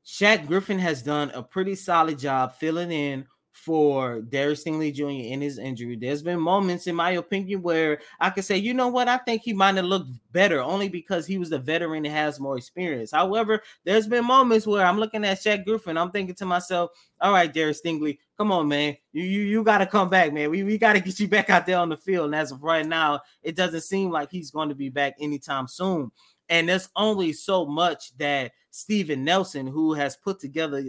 Shaq 0.06 0.48
Griffin 0.48 0.80
has 0.80 1.02
done 1.02 1.32
a 1.32 1.44
pretty 1.44 1.76
solid 1.76 2.18
job 2.18 2.54
filling 2.54 2.92
in 2.92 3.26
for 3.52 4.22
Darius 4.22 4.64
Stingley 4.64 4.94
Jr. 4.94 5.10
in 5.10 5.42
his 5.42 5.58
injury. 5.58 5.96
There's 5.96 6.22
been 6.22 6.40
moments, 6.40 6.88
in 6.88 6.96
my 6.96 7.12
opinion, 7.12 7.62
where 7.62 8.00
I 8.20 8.30
could 8.30 8.46
say, 8.46 8.58
you 8.58 8.74
know 8.74 8.88
what, 8.88 9.08
I 9.08 9.18
think 9.18 9.42
he 9.42 9.54
might 9.54 9.76
have 9.76 9.86
looked 9.86 10.10
better 10.32 10.62
only 10.62 10.88
because 10.88 11.26
he 11.26 11.38
was 11.38 11.50
the 11.50 11.60
veteran 11.60 12.06
and 12.06 12.14
has 12.14 12.40
more 12.40 12.58
experience. 12.58 13.12
However, 13.12 13.62
there's 13.84 14.08
been 14.08 14.26
moments 14.26 14.66
where 14.66 14.86
I'm 14.86 15.00
looking 15.00 15.26
at 15.26 15.40
Shaq 15.40 15.66
Griffin, 15.66 15.98
I'm 15.98 16.12
thinking 16.12 16.36
to 16.36 16.46
myself, 16.46 16.92
all 17.20 17.34
right, 17.34 17.54
Darius 17.54 17.82
Stingley, 17.82 18.20
come 18.38 18.52
on, 18.52 18.68
man. 18.68 18.96
You 19.12 19.24
you, 19.24 19.42
you 19.42 19.64
got 19.64 19.80
to 19.80 19.86
come 19.86 20.10
back, 20.10 20.32
man. 20.32 20.50
We, 20.52 20.64
we 20.64 20.78
got 20.78 20.94
to 20.94 21.00
get 21.02 21.20
you 21.20 21.28
back 21.28 21.50
out 21.50 21.66
there 21.66 21.80
on 21.80 21.90
the 21.90 21.98
field. 21.98 22.28
And 22.28 22.36
as 22.36 22.52
of 22.52 22.64
right 22.64 22.86
now, 22.86 23.22
it 23.44 23.56
doesn't 23.56 23.82
seem 23.82 24.12
like 24.12 24.32
he's 24.32 24.52
going 24.52 24.70
to 24.70 24.76
be 24.76 24.90
back 24.90 25.16
anytime 25.20 25.68
soon. 25.68 26.12
And 26.48 26.70
there's 26.70 26.90
only 26.96 27.34
so 27.34 27.66
much 27.66 28.18
that 28.18 28.52
Steven 28.72 29.24
Nelson, 29.24 29.68
who 29.68 29.94
has 29.94 30.16
put 30.16 30.40
together 30.40 30.84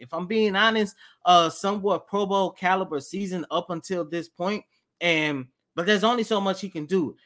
if 0.00 0.12
I'm 0.12 0.26
being 0.26 0.56
honest, 0.56 0.96
uh 1.24 1.50
somewhat 1.50 2.06
Pro 2.06 2.26
Bowl 2.26 2.50
caliber 2.50 3.00
season 3.00 3.46
up 3.50 3.70
until 3.70 4.04
this 4.04 4.28
point, 4.28 4.64
and 5.00 5.46
but 5.74 5.86
there's 5.86 6.04
only 6.04 6.24
so 6.24 6.40
much 6.40 6.60
he 6.60 6.68
can 6.68 6.86
do. 6.86 7.16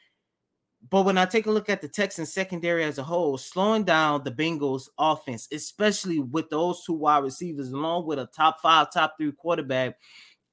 But 0.91 1.03
when 1.05 1.17
I 1.17 1.25
take 1.25 1.47
a 1.47 1.51
look 1.51 1.71
at 1.71 1.81
the 1.81 1.89
Texans 1.89 2.33
secondary 2.33 2.85
as 2.85 2.99
a 2.99 3.03
whole, 3.03 3.39
slowing 3.39 3.85
down 3.85 4.23
the 4.23 4.31
Bengals 4.31 4.89
offense, 4.99 5.49
especially 5.51 6.19
with 6.19 6.51
those 6.51 6.85
two 6.85 6.93
wide 6.93 7.25
receivers, 7.25 7.71
along 7.71 8.07
with 8.07 8.19
a 8.19 8.27
top 8.27 8.61
five, 8.61 8.93
top 8.93 9.15
three 9.17 9.33
quarterback 9.33 9.97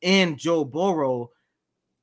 and 0.02 0.38
Joe 0.38 0.64
Burrow, 0.64 1.32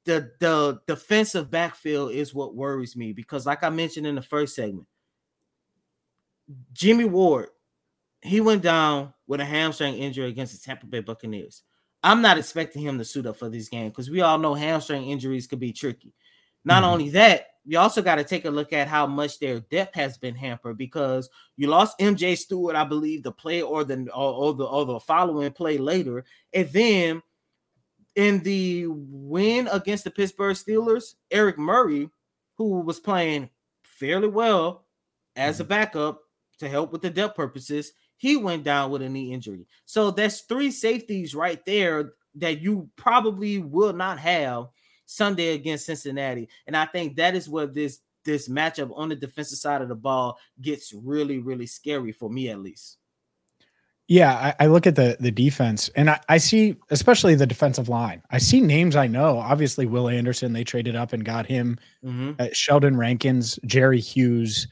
the 0.05 0.31
the 0.41 0.81
defensive 0.87 1.51
backfield 1.51 2.13
is 2.13 2.35
what 2.35 2.55
worries 2.55 2.97
me 2.97 3.13
because, 3.13 3.47
like 3.47 3.63
I 3.63 3.71
mentioned 3.71 4.07
in 4.07 4.15
the 4.15 4.23
first 4.23 4.55
segment, 4.55 4.87
Jimmy 6.73 7.05
Ward 7.05 7.49
he 8.23 8.41
went 8.41 8.63
down 8.63 9.13
with 9.29 9.41
a 9.41 9.45
hamstring 9.45 9.95
injury 9.95 10.29
against 10.29 10.55
the 10.55 10.67
Tampa 10.67 10.87
Bay 10.87 11.01
Buccaneers. 11.01 11.63
I'm 12.03 12.23
not 12.23 12.39
expecting 12.39 12.83
him 12.83 12.99
to 12.99 13.05
suit 13.05 13.27
up 13.27 13.37
for 13.37 13.49
this 13.49 13.69
game 13.69 13.91
because 13.91 14.11
we 14.11 14.23
all 14.23 14.39
know 14.39 14.55
hamstring 14.55 15.09
injuries 15.09 15.47
could 15.47 15.61
be 15.61 15.73
tricky. 15.73 16.15
Not 16.65 16.83
mm-hmm. 16.83 16.93
only 16.93 17.11
that, 17.11 17.47
you 17.65 17.79
also 17.79 18.01
got 18.03 18.17
to 18.17 18.25
take 18.25 18.47
a 18.47 18.51
look 18.51 18.73
at 18.73 18.89
how 18.89 19.07
much 19.07 19.39
their 19.39 19.61
depth 19.61 19.95
has 19.95 20.17
been 20.17 20.35
hampered 20.35 20.79
because 20.79 21.29
you 21.57 21.69
lost 21.69 21.99
MJ 21.99 22.37
Stewart, 22.37 22.75
I 22.75 22.85
believe, 22.85 23.23
the 23.23 23.31
play 23.31 23.61
or 23.61 23.85
the 23.85 24.09
or, 24.15 24.33
or 24.33 24.55
the 24.55 24.65
or 24.65 24.87
the 24.87 25.01
following 25.01 25.53
play 25.53 25.77
later, 25.77 26.25
and 26.55 26.69
then 26.71 27.23
in 28.17 28.43
the 28.43 28.87
win 28.89 29.69
against 29.71 30.05
the 30.05 30.11
Pittsburgh 30.11 30.57
Steelers, 30.57 31.15
Eric 31.31 31.59
Murray, 31.59 32.09
who 32.57 32.81
was 32.81 32.99
playing 32.99 33.51
fairly 33.83 34.29
well 34.29 34.87
as 35.37 35.57
mm-hmm. 35.57 35.63
a 35.63 35.67
backup 35.67 36.21
to 36.59 36.69
help 36.69 36.91
with 36.91 37.03
the 37.03 37.11
depth 37.11 37.37
purposes, 37.37 37.93
he 38.19 38.37
went 38.37 38.65
down 38.65 38.91
with 38.91 39.03
a 39.03 39.09
knee 39.09 39.33
injury. 39.33 39.67
So 39.87 40.11
that's 40.11 40.43
three 40.43 40.71
safeties 40.71 41.35
right 41.35 41.65
there 41.65 42.13
that 42.37 42.61
you 42.61 42.91
probably 42.97 43.59
will 43.59 43.93
not 43.93 44.19
have 44.19 44.67
Sunday 45.07 45.55
against 45.55 45.87
Cincinnati. 45.87 46.49
And 46.67 46.77
I 46.77 46.85
think 46.85 47.17
that 47.17 47.35
is 47.35 47.49
where 47.49 47.67
this 47.67 48.01
this 48.25 48.49
matchup 48.49 48.91
on 48.95 49.09
the 49.09 49.17
defensive 49.17 49.59
side 49.59 49.81
of 49.81 49.89
the 49.89 49.95
ball 49.95 50.39
gets 50.61 50.93
really, 50.93 51.39
really 51.39 51.67
scary 51.67 52.13
for 52.13 52.29
me 52.29 52.51
at 52.51 52.59
least. 52.59 52.99
Yeah, 54.07 54.35
I, 54.59 54.65
I 54.65 54.67
look 54.69 54.87
at 54.87 54.97
the 54.97 55.17
the 55.21 55.31
defense 55.31 55.91
and 55.91 56.11
I, 56.11 56.21
I, 56.29 56.39
see 56.39 56.77
especially 56.91 57.35
the 57.35 57.47
defensive 57.47 57.89
line. 57.89 58.23
I 58.31 58.39
see 58.39 58.61
names 58.61 58.97
I 58.97 59.07
know. 59.07 59.39
Obviously, 59.39 59.87
Will 59.87 60.09
Anderson, 60.09 60.53
they 60.53 60.65
traded 60.65 60.97
up 60.97 61.13
and 61.13 61.25
got 61.25 61.47
him. 61.47 61.79
Mm-hmm. 62.05 62.33
Uh, 62.39 62.49
Sheldon 62.53 62.97
Rankins, 62.97 63.59
Jerry 63.67 64.01
Hughes. 64.01 64.67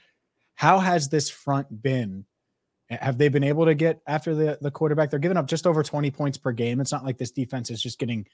How 0.55 0.79
has 0.79 1.11
this 1.11 1.29
front 1.29 1.83
been 1.83 2.25
have 2.91 3.19
they 3.19 3.29
been 3.29 3.45
able 3.45 3.65
to 3.65 3.75
get 3.75 4.01
after 4.07 4.35
the, 4.35 4.59
the 4.61 4.71
quarterback? 4.71 5.11
They're 5.11 5.19
giving 5.19 5.37
up 5.37 5.47
just 5.47 5.67
over 5.67 5.83
20 5.83 6.11
points 6.11 6.39
per 6.39 6.53
game. 6.53 6.81
It's 6.81 6.93
not 6.93 7.05
like 7.05 7.19
this 7.19 7.33
defense 7.33 7.71
is 7.71 7.83
just 7.83 7.99
getting 7.99 8.27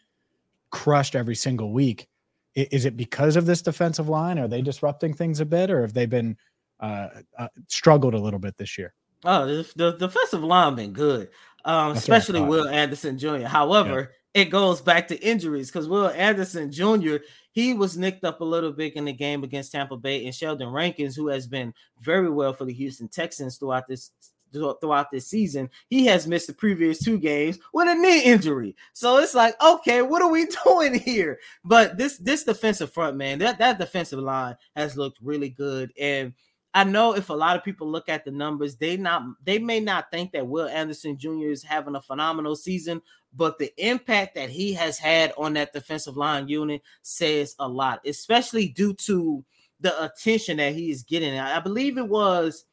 crushed 0.71 1.15
every 1.15 1.35
single 1.35 1.73
week. 1.73 2.09
Is 2.55 2.85
it 2.85 2.97
because 2.97 3.37
of 3.37 3.47
this 3.47 3.63
defensive 3.63 4.09
line? 4.09 4.39
Are 4.39 4.49
they 4.49 4.61
disrupting 4.61 5.15
things 5.15 5.41
a 5.41 5.47
bit, 5.47 5.71
or 5.71 5.81
have 5.81 5.95
they 5.95 6.05
been 6.05 6.37
uh, 6.81 7.09
uh, 7.39 7.49
struggled 7.69 8.13
a 8.13 8.19
little 8.19 8.39
bit 8.39 8.59
this 8.59 8.77
year? 8.77 8.93
Oh, 9.25 9.47
the, 9.47 9.73
the 9.75 9.93
defensive 9.93 10.43
line 10.43 10.75
been 10.75 10.93
good, 10.93 11.31
um, 11.65 11.93
especially 11.93 12.43
Will 12.43 12.69
Anderson 12.69 13.17
Jr. 13.17 13.47
However, 13.47 14.13
yeah. 14.35 14.43
it 14.43 14.51
goes 14.51 14.83
back 14.83 15.09
to 15.09 15.27
injuries 15.27 15.71
because 15.71 15.89
Will 15.89 16.09
Anderson 16.09 16.71
Jr. 16.71 17.17
He 17.53 17.73
was 17.73 17.97
nicked 17.97 18.25
up 18.25 18.43
a 18.43 18.45
little 18.45 18.73
bit 18.73 18.97
in 18.97 19.07
the 19.07 19.13
game 19.15 19.45
against 19.45 19.73
Tampa 19.73 19.97
Bay, 19.97 20.27
and 20.27 20.35
Sheldon 20.35 20.69
Rankins, 20.69 21.17
who 21.17 21.29
has 21.29 21.47
been 21.47 21.73
very 22.01 22.29
well 22.29 22.53
for 22.53 22.67
the 22.67 22.73
Houston 22.75 23.09
Texans 23.09 23.57
throughout 23.57 23.87
this 23.89 24.11
throughout 24.53 25.11
this 25.11 25.27
season, 25.27 25.71
he 25.89 26.07
has 26.07 26.27
missed 26.27 26.47
the 26.47 26.53
previous 26.53 26.99
two 26.99 27.19
games 27.19 27.59
with 27.73 27.89
a 27.89 27.95
knee 27.95 28.23
injury. 28.23 28.77
So 28.93 29.19
it's 29.19 29.35
like, 29.35 29.61
okay, 29.63 30.03
what 30.03 30.23
are 30.23 30.31
we 30.31 30.47
doing 30.65 30.95
here? 30.95 31.39
But 31.65 31.97
this 31.97 32.19
this 32.19 32.45
defensive 32.45 32.93
front, 32.93 33.17
man, 33.17 33.39
that 33.41 33.59
that 33.59 33.79
defensive 33.79 34.19
line 34.19 34.57
has 34.77 34.97
looked 34.97 35.19
really 35.23 35.51
good. 35.51 35.93
And 35.99 36.35
I 36.75 36.85
know 36.85 37.15
if 37.15 37.29
a 37.29 37.35
lot 37.35 37.57
of 37.57 37.65
people 37.65 37.91
look 37.91 38.09
at 38.09 38.25
the 38.25 38.31
numbers, 38.31 38.77
they 38.77 38.97
not 38.97 39.23
they 39.45 39.59
may 39.59 39.81
not 39.81 40.11
think 40.11 40.33
that 40.33 40.47
Will 40.47 40.69
Anderson 40.69 41.19
Jr. 41.19 41.51
is 41.51 41.63
having 41.63 41.97
a 41.97 42.01
phenomenal 42.01 42.57
season, 42.57 43.03
but 43.35 43.59
the 43.59 43.73
impact 43.77 44.35
that 44.37 44.49
he 44.49 44.73
has 44.73 44.99
had 44.99 45.33
on 45.37 45.53
that 45.55 45.73
defensive 45.73 46.17
line 46.17 46.49
unit 46.49 46.83
says 47.03 47.55
a 47.59 47.69
lot, 47.69 48.01
especially 48.07 48.69
due 48.69 48.95
to 48.95 49.45
the 49.81 50.03
attention 50.03 50.57
that 50.59 50.75
he 50.75 50.91
is 50.91 51.03
getting. 51.03 51.39
I 51.39 51.61
believe 51.61 51.99
it 51.99 52.09
was 52.09 52.65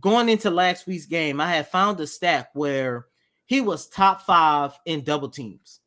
going 0.00 0.28
into 0.28 0.50
last 0.50 0.86
week's 0.86 1.06
game, 1.06 1.40
I 1.40 1.48
had 1.48 1.68
found 1.68 2.00
a 2.00 2.06
stat 2.06 2.50
where 2.54 3.06
he 3.46 3.60
was 3.60 3.88
top 3.88 4.22
five 4.22 4.72
in 4.86 5.02
double 5.02 5.28
teams 5.28 5.79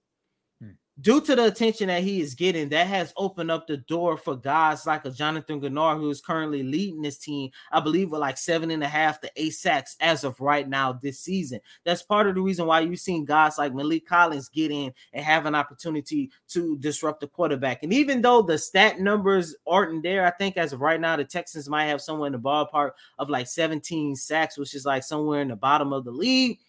due 1.01 1.21
to 1.21 1.35
the 1.35 1.45
attention 1.45 1.87
that 1.87 2.03
he 2.03 2.21
is 2.21 2.35
getting, 2.35 2.69
that 2.69 2.87
has 2.87 3.13
opened 3.17 3.49
up 3.49 3.65
the 3.65 3.77
door 3.77 4.15
for 4.15 4.35
guys 4.35 4.85
like 4.85 5.05
a 5.05 5.11
Jonathan 5.11 5.59
Greenard, 5.59 5.97
who 5.97 6.09
is 6.09 6.21
currently 6.21 6.61
leading 6.61 7.01
this 7.01 7.17
team, 7.17 7.49
I 7.71 7.79
believe, 7.79 8.11
with 8.11 8.21
like 8.21 8.37
seven 8.37 8.69
and 8.71 8.83
a 8.83 8.87
half 8.87 9.19
to 9.21 9.31
eight 9.35 9.55
sacks 9.55 9.95
as 9.99 10.23
of 10.23 10.39
right 10.39 10.67
now 10.67 10.93
this 10.93 11.19
season. 11.19 11.59
That's 11.83 12.03
part 12.03 12.27
of 12.27 12.35
the 12.35 12.41
reason 12.41 12.67
why 12.67 12.81
you've 12.81 12.99
seen 12.99 13.25
guys 13.25 13.57
like 13.57 13.73
Maliek 13.73 14.05
Collins 14.05 14.49
get 14.49 14.71
in 14.71 14.93
and 15.13 15.25
have 15.25 15.45
an 15.45 15.55
opportunity 15.55 16.31
to 16.49 16.77
disrupt 16.77 17.21
the 17.21 17.27
quarterback. 17.27 17.83
And 17.83 17.93
even 17.93 18.21
though 18.21 18.41
the 18.41 18.57
stat 18.57 18.99
numbers 18.99 19.55
aren't 19.65 20.03
there, 20.03 20.25
I 20.25 20.31
think 20.31 20.57
as 20.57 20.73
of 20.73 20.81
right 20.81 21.01
now, 21.01 21.15
the 21.15 21.25
Texans 21.25 21.69
might 21.69 21.85
have 21.85 22.01
somewhere 22.01 22.27
in 22.27 22.33
the 22.33 22.39
ballpark 22.39 22.91
of 23.17 23.29
like 23.29 23.47
17 23.47 24.15
sacks, 24.15 24.57
which 24.57 24.75
is 24.75 24.85
like 24.85 25.03
somewhere 25.03 25.41
in 25.41 25.47
the 25.47 25.55
bottom 25.55 25.91
of 25.91 26.05
the 26.05 26.11
league 26.11 26.59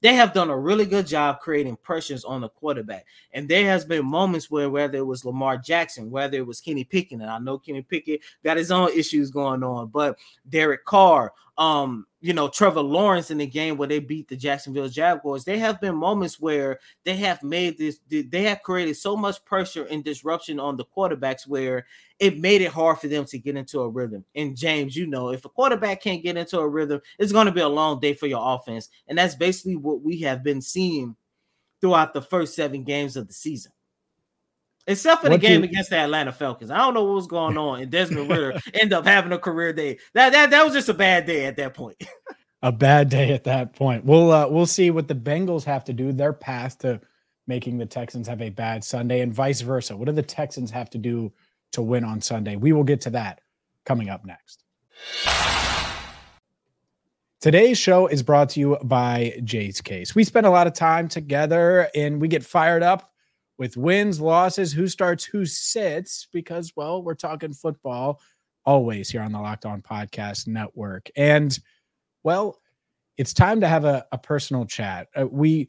they 0.00 0.14
have 0.14 0.32
done 0.32 0.50
a 0.50 0.56
really 0.56 0.86
good 0.86 1.06
job 1.06 1.40
creating 1.40 1.76
pressures 1.76 2.24
on 2.24 2.40
the 2.40 2.48
quarterback. 2.48 3.06
And 3.32 3.48
there 3.48 3.66
has 3.66 3.84
been 3.84 4.04
moments 4.04 4.50
where 4.50 4.70
whether 4.70 4.98
it 4.98 5.06
was 5.06 5.24
Lamar 5.24 5.58
Jackson, 5.58 6.10
whether 6.10 6.38
it 6.38 6.46
was 6.46 6.60
Kenny 6.60 6.84
Pickett, 6.84 7.20
and 7.20 7.30
I 7.30 7.38
know 7.38 7.58
Kenny 7.58 7.82
Pickett 7.82 8.20
got 8.42 8.56
his 8.56 8.70
own 8.70 8.90
issues 8.90 9.30
going 9.30 9.62
on, 9.62 9.88
but 9.88 10.18
Derek 10.48 10.84
Carr, 10.84 11.32
um, 11.60 12.06
you 12.22 12.32
know, 12.32 12.48
Trevor 12.48 12.80
Lawrence 12.80 13.30
in 13.30 13.36
the 13.36 13.46
game 13.46 13.76
where 13.76 13.86
they 13.86 13.98
beat 13.98 14.28
the 14.28 14.36
Jacksonville 14.36 14.88
Jaguars, 14.88 15.44
there 15.44 15.58
have 15.58 15.78
been 15.78 15.94
moments 15.94 16.40
where 16.40 16.80
they 17.04 17.14
have 17.16 17.42
made 17.42 17.76
this, 17.76 18.00
they 18.08 18.42
have 18.44 18.62
created 18.62 18.96
so 18.96 19.14
much 19.14 19.44
pressure 19.44 19.84
and 19.84 20.02
disruption 20.02 20.58
on 20.58 20.78
the 20.78 20.86
quarterbacks 20.86 21.46
where 21.46 21.86
it 22.18 22.38
made 22.38 22.62
it 22.62 22.72
hard 22.72 22.98
for 22.98 23.08
them 23.08 23.26
to 23.26 23.38
get 23.38 23.56
into 23.56 23.80
a 23.80 23.88
rhythm. 23.88 24.24
And 24.34 24.56
James, 24.56 24.96
you 24.96 25.06
know, 25.06 25.28
if 25.28 25.44
a 25.44 25.50
quarterback 25.50 26.02
can't 26.02 26.22
get 26.22 26.38
into 26.38 26.58
a 26.58 26.66
rhythm, 26.66 27.02
it's 27.18 27.32
going 27.32 27.46
to 27.46 27.52
be 27.52 27.60
a 27.60 27.68
long 27.68 28.00
day 28.00 28.14
for 28.14 28.26
your 28.26 28.40
offense. 28.42 28.88
And 29.06 29.18
that's 29.18 29.34
basically 29.34 29.76
what 29.76 30.00
we 30.00 30.20
have 30.20 30.42
been 30.42 30.62
seeing 30.62 31.14
throughout 31.82 32.14
the 32.14 32.22
first 32.22 32.54
seven 32.54 32.84
games 32.84 33.18
of 33.18 33.28
the 33.28 33.34
season. 33.34 33.72
Except 34.86 35.22
for 35.22 35.28
the 35.28 35.38
game 35.38 35.60
you, 35.60 35.68
against 35.68 35.90
the 35.90 35.96
Atlanta 35.96 36.32
Falcons. 36.32 36.70
I 36.70 36.78
don't 36.78 36.94
know 36.94 37.04
what 37.04 37.14
was 37.14 37.26
going 37.26 37.56
on. 37.56 37.80
And 37.80 37.90
Desmond 37.90 38.30
Ridder 38.30 38.58
ended 38.74 38.92
up 38.92 39.06
having 39.06 39.32
a 39.32 39.38
career 39.38 39.72
day. 39.72 39.98
That, 40.14 40.32
that, 40.32 40.50
that 40.50 40.64
was 40.64 40.72
just 40.72 40.88
a 40.88 40.94
bad 40.94 41.26
day 41.26 41.46
at 41.46 41.56
that 41.56 41.74
point. 41.74 42.02
a 42.62 42.72
bad 42.72 43.08
day 43.08 43.32
at 43.32 43.44
that 43.44 43.74
point. 43.74 44.04
We'll 44.04 44.32
uh, 44.32 44.48
we'll 44.48 44.66
see 44.66 44.90
what 44.90 45.08
the 45.08 45.14
Bengals 45.14 45.64
have 45.64 45.84
to 45.84 45.92
do. 45.92 46.12
Their 46.12 46.32
path 46.32 46.78
to 46.78 47.00
making 47.46 47.78
the 47.78 47.86
Texans 47.86 48.28
have 48.28 48.42
a 48.42 48.50
bad 48.50 48.84
Sunday 48.84 49.20
and 49.20 49.32
vice 49.32 49.60
versa. 49.60 49.96
What 49.96 50.06
do 50.06 50.12
the 50.12 50.22
Texans 50.22 50.70
have 50.70 50.90
to 50.90 50.98
do 50.98 51.32
to 51.72 51.82
win 51.82 52.04
on 52.04 52.20
Sunday? 52.20 52.56
We 52.56 52.72
will 52.72 52.84
get 52.84 53.00
to 53.02 53.10
that 53.10 53.40
coming 53.84 54.08
up 54.08 54.24
next. 54.24 54.64
Today's 57.40 57.78
show 57.78 58.06
is 58.06 58.22
brought 58.22 58.50
to 58.50 58.60
you 58.60 58.76
by 58.84 59.40
Jase 59.44 59.80
Case. 59.80 60.14
We 60.14 60.24
spend 60.24 60.44
a 60.44 60.50
lot 60.50 60.66
of 60.66 60.74
time 60.74 61.08
together 61.08 61.88
and 61.94 62.20
we 62.20 62.28
get 62.28 62.44
fired 62.44 62.82
up 62.82 63.10
with 63.60 63.76
wins, 63.76 64.22
losses, 64.22 64.72
who 64.72 64.88
starts, 64.88 65.22
who 65.22 65.44
sits, 65.44 66.26
because, 66.32 66.72
well, 66.76 67.02
we're 67.02 67.14
talking 67.14 67.52
football 67.52 68.18
always 68.64 69.10
here 69.10 69.20
on 69.20 69.32
the 69.32 69.38
Locked 69.38 69.66
On 69.66 69.82
Podcast 69.82 70.48
Network. 70.48 71.10
And, 71.14 71.56
well, 72.22 72.58
it's 73.18 73.34
time 73.34 73.60
to 73.60 73.68
have 73.68 73.84
a, 73.84 74.06
a 74.12 74.18
personal 74.18 74.64
chat. 74.64 75.08
Uh, 75.14 75.26
we 75.26 75.68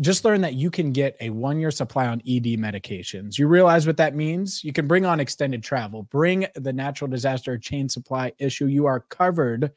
just 0.00 0.24
learned 0.24 0.42
that 0.42 0.54
you 0.54 0.70
can 0.70 0.90
get 0.90 1.14
a 1.20 1.28
one 1.28 1.60
year 1.60 1.70
supply 1.70 2.06
on 2.06 2.22
ED 2.26 2.56
medications. 2.56 3.36
You 3.36 3.46
realize 3.46 3.86
what 3.86 3.98
that 3.98 4.14
means? 4.14 4.64
You 4.64 4.72
can 4.72 4.86
bring 4.86 5.04
on 5.04 5.20
extended 5.20 5.62
travel, 5.62 6.04
bring 6.04 6.46
the 6.54 6.72
natural 6.72 7.10
disaster 7.10 7.58
chain 7.58 7.90
supply 7.90 8.32
issue. 8.38 8.68
You 8.68 8.86
are 8.86 9.00
covered 9.00 9.70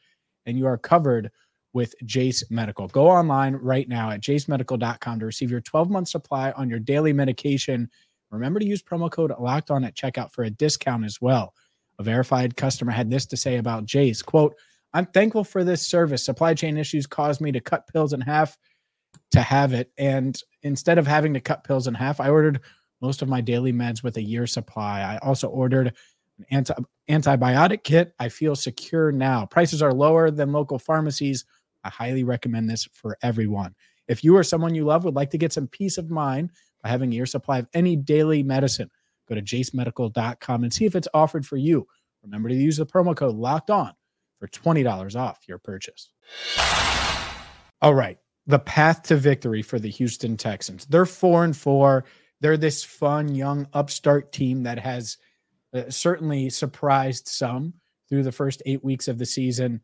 and 0.45 0.57
you 0.57 0.67
are 0.67 0.77
covered 0.77 1.31
with 1.75 1.93
Jase 2.05 2.49
Medical. 2.49 2.87
Go 2.87 3.07
online 3.07 3.55
right 3.55 3.87
now 3.87 4.09
at 4.09 4.21
jasemedical.com 4.21 5.19
to 5.19 5.25
receive 5.25 5.51
your 5.51 5.59
12 5.59 5.89
month 5.91 6.07
supply 6.07 6.51
on 6.51 6.69
your 6.69 6.79
daily 6.79 7.11
medication. 7.11 7.89
Remember 8.31 8.59
to 8.59 8.65
use 8.65 8.81
promo 8.81 9.11
code 9.11 9.33
locked 9.37 9.69
on 9.69 9.83
at 9.83 9.95
checkout 9.95 10.31
for 10.31 10.45
a 10.45 10.49
discount 10.49 11.05
as 11.05 11.21
well. 11.21 11.53
A 11.99 12.03
verified 12.03 12.55
customer 12.55 12.91
had 12.91 13.11
this 13.11 13.25
to 13.27 13.37
say 13.37 13.57
about 13.57 13.85
Jase 13.85 14.21
quote, 14.21 14.55
I'm 14.93 15.05
thankful 15.07 15.43
for 15.43 15.65
this 15.65 15.85
service. 15.85 16.23
Supply 16.23 16.53
chain 16.53 16.77
issues 16.77 17.05
caused 17.05 17.41
me 17.41 17.51
to 17.51 17.59
cut 17.59 17.87
pills 17.87 18.13
in 18.13 18.21
half 18.21 18.57
to 19.31 19.41
have 19.41 19.73
it. 19.73 19.91
And 19.97 20.39
instead 20.63 20.97
of 20.97 21.05
having 21.05 21.33
to 21.33 21.41
cut 21.41 21.65
pills 21.65 21.87
in 21.87 21.93
half, 21.93 22.21
I 22.21 22.29
ordered 22.29 22.61
most 23.01 23.21
of 23.21 23.27
my 23.27 23.41
daily 23.41 23.73
meds 23.73 24.01
with 24.01 24.15
a 24.15 24.21
year 24.21 24.47
supply. 24.47 25.01
I 25.01 25.17
also 25.17 25.49
ordered 25.49 25.93
an 26.39 26.45
anti- 26.51 26.73
antibiotic 27.09 27.83
kit. 27.83 28.13
I 28.17 28.29
feel 28.29 28.55
secure 28.55 29.11
now. 29.11 29.45
Prices 29.45 29.81
are 29.81 29.93
lower 29.93 30.31
than 30.31 30.53
local 30.53 30.79
pharmacies. 30.79 31.43
I 31.85 31.89
highly 31.89 32.23
recommend 32.23 32.69
this 32.69 32.87
for 32.91 33.17
everyone. 33.21 33.75
If 34.07 34.23
you 34.23 34.35
or 34.35 34.43
someone 34.43 34.75
you 34.75 34.85
love 34.85 35.05
would 35.05 35.15
like 35.15 35.29
to 35.31 35.37
get 35.37 35.53
some 35.53 35.67
peace 35.67 35.97
of 35.97 36.09
mind 36.09 36.51
by 36.83 36.89
having 36.89 37.11
your 37.11 37.27
supply 37.27 37.59
of 37.59 37.67
any 37.73 37.95
daily 37.95 38.43
medicine, 38.43 38.89
go 39.29 39.35
to 39.35 39.41
jasemedical.com 39.41 40.63
and 40.63 40.73
see 40.73 40.85
if 40.85 40.95
it's 40.95 41.07
offered 41.13 41.45
for 41.45 41.57
you. 41.57 41.87
Remember 42.23 42.49
to 42.49 42.55
use 42.55 42.77
the 42.77 42.85
promo 42.85 43.15
code 43.15 43.35
locked 43.35 43.69
on 43.69 43.93
for 44.39 44.47
$20 44.47 45.15
off 45.15 45.39
your 45.47 45.59
purchase. 45.59 46.09
All 47.81 47.93
right. 47.93 48.17
The 48.47 48.59
path 48.59 49.03
to 49.03 49.15
victory 49.15 49.61
for 49.61 49.79
the 49.79 49.89
Houston 49.89 50.37
Texans. 50.37 50.85
They're 50.85 51.05
four 51.05 51.43
and 51.43 51.55
four. 51.55 52.05
They're 52.41 52.57
this 52.57 52.83
fun, 52.83 53.33
young, 53.33 53.67
upstart 53.73 54.31
team 54.31 54.63
that 54.63 54.79
has 54.79 55.17
uh, 55.73 55.89
certainly 55.89 56.49
surprised 56.49 57.27
some 57.27 57.73
through 58.09 58.23
the 58.23 58.31
first 58.31 58.61
eight 58.65 58.83
weeks 58.83 59.07
of 59.07 59.17
the 59.17 59.25
season. 59.25 59.81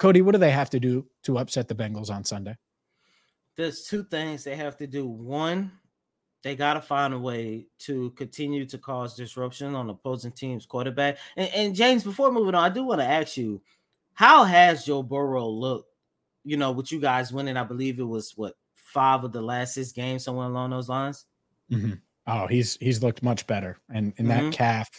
Coty, 0.00 0.22
what 0.22 0.32
do 0.32 0.38
they 0.38 0.50
have 0.50 0.70
to 0.70 0.80
do 0.80 1.06
to 1.24 1.38
upset 1.38 1.68
the 1.68 1.74
Bengals 1.74 2.10
on 2.10 2.24
Sunday? 2.24 2.56
There's 3.56 3.84
two 3.84 4.04
things 4.04 4.42
they 4.42 4.56
have 4.56 4.76
to 4.78 4.86
do. 4.86 5.06
One, 5.06 5.72
they 6.42 6.56
got 6.56 6.74
to 6.74 6.80
find 6.80 7.12
a 7.12 7.18
way 7.18 7.66
to 7.80 8.10
continue 8.12 8.64
to 8.64 8.78
cause 8.78 9.14
disruption 9.14 9.74
on 9.74 9.90
opposing 9.90 10.32
teams' 10.32 10.64
quarterback. 10.64 11.18
And, 11.36 11.50
and 11.54 11.74
James, 11.74 12.02
before 12.02 12.32
moving 12.32 12.54
on, 12.54 12.64
I 12.64 12.72
do 12.72 12.84
want 12.84 13.00
to 13.00 13.06
ask 13.06 13.36
you, 13.36 13.60
how 14.14 14.44
has 14.44 14.86
Joe 14.86 15.02
Burrow 15.02 15.48
looked? 15.48 15.92
You 16.44 16.56
know, 16.56 16.72
with 16.72 16.90
you 16.90 17.00
guys 17.00 17.32
winning, 17.32 17.58
I 17.58 17.64
believe 17.64 17.98
it 17.98 18.04
was 18.04 18.32
what 18.36 18.54
five 18.74 19.24
of 19.24 19.32
the 19.32 19.42
last 19.42 19.74
six 19.74 19.92
games, 19.92 20.24
somewhere 20.24 20.46
along 20.46 20.70
those 20.70 20.88
lines. 20.88 21.26
Mm-hmm. 21.70 21.92
Oh, 22.26 22.46
he's 22.46 22.76
he's 22.76 23.02
looked 23.02 23.22
much 23.22 23.46
better, 23.46 23.78
and 23.92 24.14
and 24.16 24.26
mm-hmm. 24.26 24.46
that 24.46 24.52
calf 24.54 24.90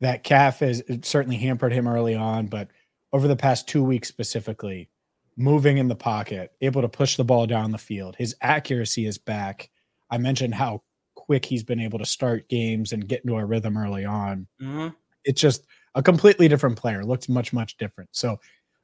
that 0.00 0.24
calf 0.24 0.58
has 0.58 0.82
certainly 1.02 1.36
hampered 1.36 1.72
him 1.72 1.86
early 1.86 2.16
on, 2.16 2.46
but 2.46 2.68
over 3.14 3.28
the 3.28 3.36
past 3.36 3.68
two 3.68 3.84
weeks 3.84 4.08
specifically, 4.08 4.90
moving 5.36 5.78
in 5.78 5.86
the 5.86 5.94
pocket, 5.94 6.50
able 6.60 6.82
to 6.82 6.88
push 6.88 7.16
the 7.16 7.22
ball 7.22 7.46
down 7.46 7.70
the 7.70 7.78
field, 7.78 8.16
his 8.16 8.34
accuracy 8.42 9.06
is 9.06 9.18
back. 9.18 9.70
I 10.10 10.18
mentioned 10.18 10.52
how 10.52 10.82
quick 11.14 11.44
he's 11.44 11.62
been 11.62 11.78
able 11.78 12.00
to 12.00 12.04
start 12.04 12.48
games 12.48 12.92
and 12.92 13.06
get 13.06 13.22
into 13.22 13.36
a 13.36 13.44
rhythm 13.44 13.78
early 13.78 14.04
on. 14.04 14.48
Mm-hmm. 14.60 14.88
It's 15.24 15.40
just 15.40 15.64
a 15.94 16.02
completely 16.02 16.48
different 16.48 16.76
player. 16.76 17.04
Looks 17.04 17.28
much 17.28 17.52
much 17.52 17.76
different. 17.76 18.10
So 18.12 18.40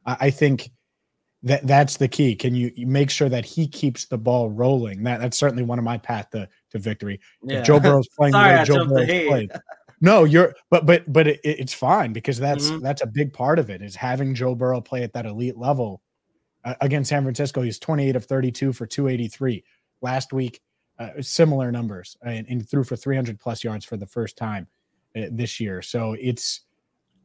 I, 0.06 0.16
I 0.20 0.30
think 0.30 0.70
that 1.42 1.66
that's 1.66 1.96
the 1.96 2.08
key. 2.08 2.36
Can 2.36 2.54
you, 2.54 2.70
you, 2.76 2.86
make 2.86 3.10
sure 3.10 3.28
that 3.28 3.44
he 3.44 3.66
keeps 3.66 4.06
the 4.06 4.18
ball 4.18 4.48
rolling? 4.48 5.02
That 5.02 5.20
that's 5.20 5.38
certainly 5.38 5.64
one 5.64 5.78
of 5.78 5.84
my 5.84 5.98
path 5.98 6.30
to, 6.30 6.48
to 6.70 6.78
victory. 6.78 7.18
Yeah. 7.42 7.58
If 7.58 7.66
Joe 7.66 7.80
Burrow's 7.80 8.08
playing 8.16 8.32
Sorry, 8.32 8.52
the 8.52 8.58
way 8.58 8.64
Joe 8.64 8.86
Burrow's 8.86 9.06
played, 9.06 9.52
no, 10.00 10.24
you're 10.24 10.54
but 10.70 10.86
but 10.86 11.10
but 11.12 11.26
it, 11.26 11.40
it's 11.44 11.74
fine 11.74 12.12
because 12.12 12.38
that's 12.38 12.70
mm-hmm. 12.70 12.82
that's 12.82 13.02
a 13.02 13.06
big 13.06 13.32
part 13.32 13.58
of 13.58 13.68
it 13.70 13.82
is 13.82 13.94
having 13.94 14.34
Joe 14.34 14.54
Burrow 14.54 14.80
play 14.80 15.02
at 15.02 15.12
that 15.12 15.26
elite 15.26 15.58
level 15.58 16.00
uh, 16.64 16.74
against 16.80 17.10
San 17.10 17.22
Francisco. 17.22 17.62
He's 17.62 17.78
28 17.78 18.16
of 18.16 18.24
32 18.24 18.72
for 18.72 18.86
283 18.86 19.62
last 20.00 20.32
week. 20.32 20.60
Uh, 20.98 21.22
similar 21.22 21.72
numbers 21.72 22.14
and, 22.22 22.46
and, 22.50 22.68
threw 22.68 22.84
for 22.84 22.94
300 22.94 23.40
plus 23.40 23.64
yards 23.64 23.86
for 23.86 23.96
the 23.96 24.04
first 24.04 24.36
time 24.36 24.66
uh, 25.16 25.22
this 25.32 25.58
year. 25.58 25.80
So 25.80 26.14
it's 26.20 26.60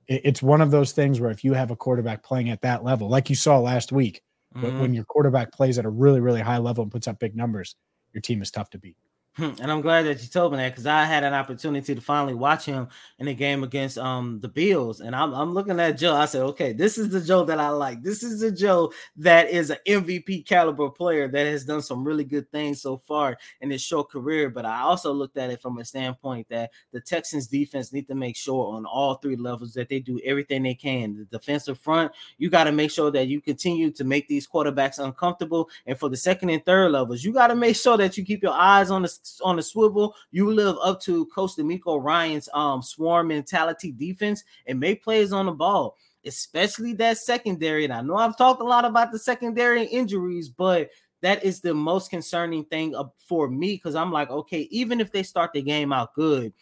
it's 0.07 0.41
one 0.41 0.61
of 0.61 0.71
those 0.71 0.93
things 0.93 1.19
where 1.19 1.31
if 1.31 1.43
you 1.43 1.53
have 1.53 1.71
a 1.71 1.75
quarterback 1.75 2.23
playing 2.23 2.49
at 2.51 2.61
that 2.61 2.85
level, 2.85 3.09
like 3.09 3.29
you 3.29 3.35
saw 3.35 3.59
last 3.59 3.91
week, 3.91 4.21
mm-hmm. 4.55 4.79
when 4.79 4.93
your 4.93 5.03
quarterback 5.03 5.51
plays 5.51 5.77
at 5.77 5.83
a 5.83 5.89
really 5.89 6.21
really 6.21 6.39
high 6.39 6.57
level 6.57 6.83
and 6.83 6.91
puts 6.91 7.07
up 7.07 7.19
big 7.19 7.35
numbers, 7.35 7.75
your 8.13 8.21
team 8.21 8.41
is 8.41 8.49
tough 8.49 8.69
to 8.69 8.77
beat. 8.77 8.95
Hmm, 9.37 9.51
and 9.61 9.69
I'm 9.69 9.81
glad 9.81 10.03
that 10.03 10.21
you 10.21 10.29
told 10.29 10.53
me 10.53 10.59
that 10.59 10.69
because 10.69 10.85
I 10.85 11.03
had 11.03 11.25
an 11.25 11.33
opportunity 11.33 11.93
to 11.93 11.99
finally 11.99 12.33
watch 12.33 12.63
him 12.63 12.87
in 13.19 13.27
a 13.27 13.33
game 13.33 13.65
against 13.65 13.97
um 13.97 14.39
the 14.39 14.47
Bills, 14.47 15.01
and 15.01 15.13
I'm, 15.13 15.33
I'm 15.33 15.53
looking 15.53 15.77
at 15.77 15.97
Joe. 15.97 16.15
I 16.15 16.23
said, 16.23 16.41
okay, 16.43 16.71
this 16.71 16.97
is 16.97 17.09
the 17.09 17.19
Joe 17.19 17.43
that 17.43 17.59
I 17.59 17.67
like. 17.67 18.01
This 18.01 18.23
is 18.23 18.39
the 18.39 18.49
Joe 18.49 18.93
that 19.17 19.49
is 19.49 19.71
an 19.71 19.77
MVP 19.85 20.41
caliber 20.43 20.89
player 20.89 21.27
that 21.27 21.47
has 21.47 21.65
done 21.65 21.81
some 21.81 22.05
really 22.05 22.23
good 22.23 22.49
things 22.49 22.81
so 22.81 22.95
far 22.95 23.37
in 23.59 23.69
his 23.71 23.81
short 23.81 24.09
career. 24.09 24.49
But 24.49 24.65
I 24.65 24.79
also 24.79 25.11
looked 25.11 25.35
at 25.35 25.49
it 25.49 25.61
from 25.61 25.79
a 25.79 25.83
standpoint 25.85 26.47
that 26.47 26.71
the 26.93 27.01
Texans 27.01 27.47
defense 27.47 27.91
need 27.91 28.07
to 28.07 28.15
make 28.15 28.37
sure 28.37 28.73
on 28.77 28.85
all 28.85 29.15
three 29.15 29.35
levels 29.35 29.73
that 29.73 29.89
they 29.89 29.99
do 29.99 30.17
everything 30.23 30.63
they 30.63 30.75
can. 30.75 31.27
The 31.29 31.37
defensive 31.37 31.77
front, 31.77 32.13
you 32.37 32.49
got 32.49 32.65
to 32.65 32.71
make 32.71 32.89
sure 32.91 33.11
that 33.11 33.27
you 33.27 33.41
continue 33.41 33.91
to 33.91 34.05
make 34.05 34.29
these 34.29 34.47
quarterbacks 34.47 35.03
uncomfortable, 35.03 35.69
and 35.85 35.99
for 35.99 36.07
the 36.07 36.15
second 36.15 36.51
and 36.51 36.63
third 36.63 36.93
levels, 36.93 37.21
you 37.21 37.33
got 37.33 37.47
to 37.47 37.55
make 37.55 37.75
sure 37.75 37.97
that 37.97 38.17
you 38.17 38.23
keep 38.23 38.41
your 38.41 38.53
eyes 38.53 38.89
on 38.89 39.01
the 39.01 39.24
on 39.43 39.55
the 39.55 39.63
swivel, 39.63 40.15
you 40.31 40.51
live 40.51 40.75
up 40.83 41.01
to 41.01 41.25
Coach 41.27 41.51
DeMeco 41.57 42.03
Ryans' 42.03 42.49
um 42.53 42.81
swarm 42.81 43.27
mentality 43.27 43.91
defense 43.91 44.43
and 44.67 44.79
make 44.79 45.03
plays 45.03 45.33
on 45.33 45.45
the 45.45 45.51
ball, 45.51 45.95
especially 46.25 46.93
that 46.93 47.17
secondary. 47.17 47.85
And 47.85 47.93
I 47.93 48.01
know 48.01 48.15
I've 48.15 48.37
talked 48.37 48.61
a 48.61 48.65
lot 48.65 48.85
about 48.85 49.11
the 49.11 49.19
secondary 49.19 49.85
injuries, 49.85 50.49
but 50.49 50.89
that 51.21 51.43
is 51.43 51.61
the 51.61 51.73
most 51.73 52.09
concerning 52.09 52.65
thing 52.65 52.95
for 53.17 53.49
me 53.49 53.75
because 53.75 53.95
I'm 53.95 54.11
like, 54.11 54.29
okay, 54.29 54.67
even 54.71 54.99
if 54.99 55.11
they 55.11 55.23
start 55.23 55.53
the 55.53 55.61
game 55.61 55.91
out 55.91 56.13
good, 56.13 56.53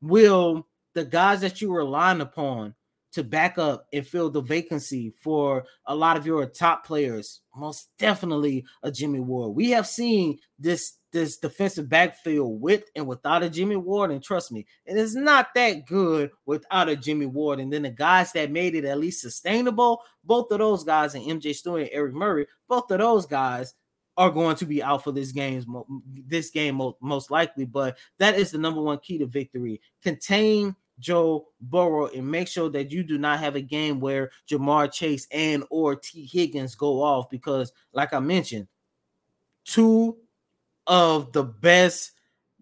will 0.00 0.66
the 0.94 1.04
guys 1.04 1.40
that 1.40 1.60
you 1.60 1.72
relying 1.72 2.20
upon 2.20 2.74
to 3.14 3.22
back 3.22 3.58
up 3.58 3.86
and 3.92 4.06
fill 4.06 4.28
the 4.28 4.40
vacancy 4.40 5.12
for 5.20 5.64
a 5.86 5.94
lot 5.94 6.16
of 6.16 6.26
your 6.26 6.46
top 6.46 6.84
players, 6.84 7.42
most 7.54 7.88
definitely 7.96 8.64
a 8.82 8.90
Jimmy 8.90 9.20
Ward. 9.20 9.54
We 9.54 9.70
have 9.70 9.86
seen 9.86 10.38
this 10.58 10.94
this 11.14 11.38
defensive 11.38 11.88
backfield 11.88 12.60
with 12.60 12.90
and 12.96 13.06
without 13.06 13.44
a 13.44 13.48
Jimmy 13.48 13.76
Ward, 13.76 14.10
and 14.10 14.22
trust 14.22 14.52
me, 14.52 14.66
it 14.84 14.96
is 14.96 15.14
not 15.14 15.54
that 15.54 15.86
good 15.86 16.30
without 16.44 16.88
a 16.88 16.96
Jimmy 16.96 17.26
Ward. 17.26 17.60
And 17.60 17.72
then 17.72 17.82
the 17.82 17.90
guys 17.90 18.32
that 18.32 18.50
made 18.50 18.74
it 18.74 18.84
at 18.84 18.98
least 18.98 19.22
sustainable, 19.22 20.02
both 20.24 20.50
of 20.50 20.58
those 20.58 20.84
guys, 20.84 21.14
and 21.14 21.24
MJ 21.24 21.54
Stewart 21.54 21.82
and 21.82 21.90
Eric 21.92 22.14
Murray, 22.14 22.46
both 22.68 22.90
of 22.90 22.98
those 22.98 23.24
guys 23.24 23.74
are 24.16 24.30
going 24.30 24.56
to 24.56 24.66
be 24.66 24.82
out 24.82 25.02
for 25.02 25.12
this 25.12 25.32
game 25.32 25.64
this 26.26 26.50
game 26.50 26.80
most 27.00 27.30
likely. 27.30 27.64
But 27.64 27.96
that 28.18 28.34
is 28.34 28.50
the 28.50 28.58
number 28.58 28.82
one 28.82 28.98
key 28.98 29.18
to 29.18 29.26
victory. 29.26 29.80
Contain 30.02 30.74
Joe 30.98 31.46
Burrow 31.60 32.06
and 32.06 32.28
make 32.28 32.48
sure 32.48 32.68
that 32.70 32.90
you 32.90 33.04
do 33.04 33.18
not 33.18 33.38
have 33.38 33.54
a 33.54 33.60
game 33.60 34.00
where 34.00 34.30
Ja'Marr 34.50 34.92
Chase 34.92 35.26
and 35.30 35.64
or 35.70 35.96
Tee 35.96 36.28
Higgins 36.30 36.74
go 36.74 37.02
off 37.02 37.30
because, 37.30 37.72
like 37.92 38.12
I 38.12 38.20
mentioned, 38.20 38.66
two 39.64 40.18
of 40.86 41.32
the 41.32 41.44
best 41.44 42.12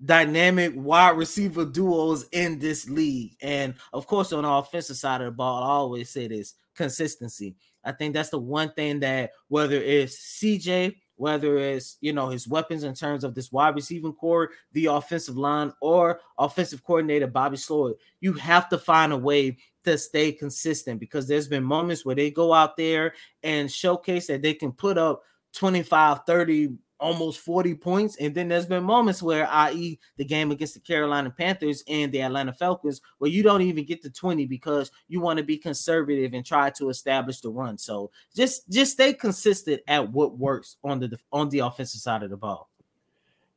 dynamic 0.04 0.72
wide 0.74 1.16
receiver 1.16 1.64
duos 1.64 2.26
in 2.32 2.58
this 2.58 2.88
league. 2.88 3.36
And 3.40 3.74
of 3.92 4.06
course, 4.06 4.32
on 4.32 4.42
the 4.42 4.50
offensive 4.50 4.96
side 4.96 5.20
of 5.20 5.26
the 5.26 5.32
ball, 5.32 5.62
I 5.62 5.68
always 5.68 6.10
say 6.10 6.28
this 6.28 6.54
consistency. 6.74 7.56
I 7.84 7.92
think 7.92 8.14
that's 8.14 8.30
the 8.30 8.38
one 8.38 8.72
thing 8.72 9.00
that 9.00 9.32
whether 9.48 9.76
it's 9.76 10.38
CJ 10.40 10.94
whether 11.22 11.56
it's 11.56 11.98
you 12.00 12.12
know 12.12 12.28
his 12.28 12.48
weapons 12.48 12.82
in 12.82 12.94
terms 12.94 13.22
of 13.22 13.32
this 13.32 13.52
wide 13.52 13.76
receiving 13.76 14.12
core, 14.12 14.50
the 14.72 14.86
offensive 14.86 15.36
line, 15.36 15.72
or 15.80 16.18
offensive 16.36 16.82
coordinator 16.82 17.28
Bobby 17.28 17.56
Slowik. 17.56 17.94
You 18.20 18.32
have 18.32 18.68
to 18.70 18.78
find 18.78 19.12
a 19.12 19.16
way 19.16 19.56
to 19.84 19.96
stay 19.98 20.32
consistent 20.32 20.98
because 20.98 21.28
there's 21.28 21.46
been 21.46 21.62
moments 21.62 22.04
where 22.04 22.16
they 22.16 22.32
go 22.32 22.52
out 22.52 22.76
there 22.76 23.14
and 23.44 23.70
showcase 23.70 24.26
that 24.26 24.42
they 24.42 24.52
can 24.52 24.72
put 24.72 24.98
up 24.98 25.22
25, 25.54 26.20
30, 26.26 26.74
almost 27.02 27.40
40 27.40 27.74
points. 27.74 28.16
And 28.16 28.34
then 28.34 28.48
there's 28.48 28.66
been 28.66 28.84
moments 28.84 29.22
where, 29.22 29.48
i.e., 29.50 29.98
the 30.16 30.24
game 30.24 30.52
against 30.52 30.74
the 30.74 30.80
Carolina 30.80 31.30
Panthers 31.30 31.82
and 31.88 32.12
the 32.12 32.22
Atlanta 32.22 32.52
Falcons, 32.52 33.00
where 33.18 33.30
you 33.30 33.42
don't 33.42 33.62
even 33.62 33.84
get 33.84 34.00
to 34.02 34.10
20 34.10 34.46
because 34.46 34.90
you 35.08 35.20
want 35.20 35.38
to 35.38 35.44
be 35.44 35.58
conservative 35.58 36.32
and 36.32 36.46
try 36.46 36.70
to 36.70 36.88
establish 36.88 37.40
the 37.40 37.50
run. 37.50 37.76
So 37.76 38.10
just 38.34 38.70
just 38.70 38.92
stay 38.92 39.12
consistent 39.12 39.82
at 39.88 40.10
what 40.10 40.38
works 40.38 40.76
on 40.84 41.00
the 41.00 41.18
on 41.32 41.48
the 41.48 41.58
offensive 41.58 42.00
side 42.00 42.22
of 42.22 42.30
the 42.30 42.36
ball. 42.36 42.70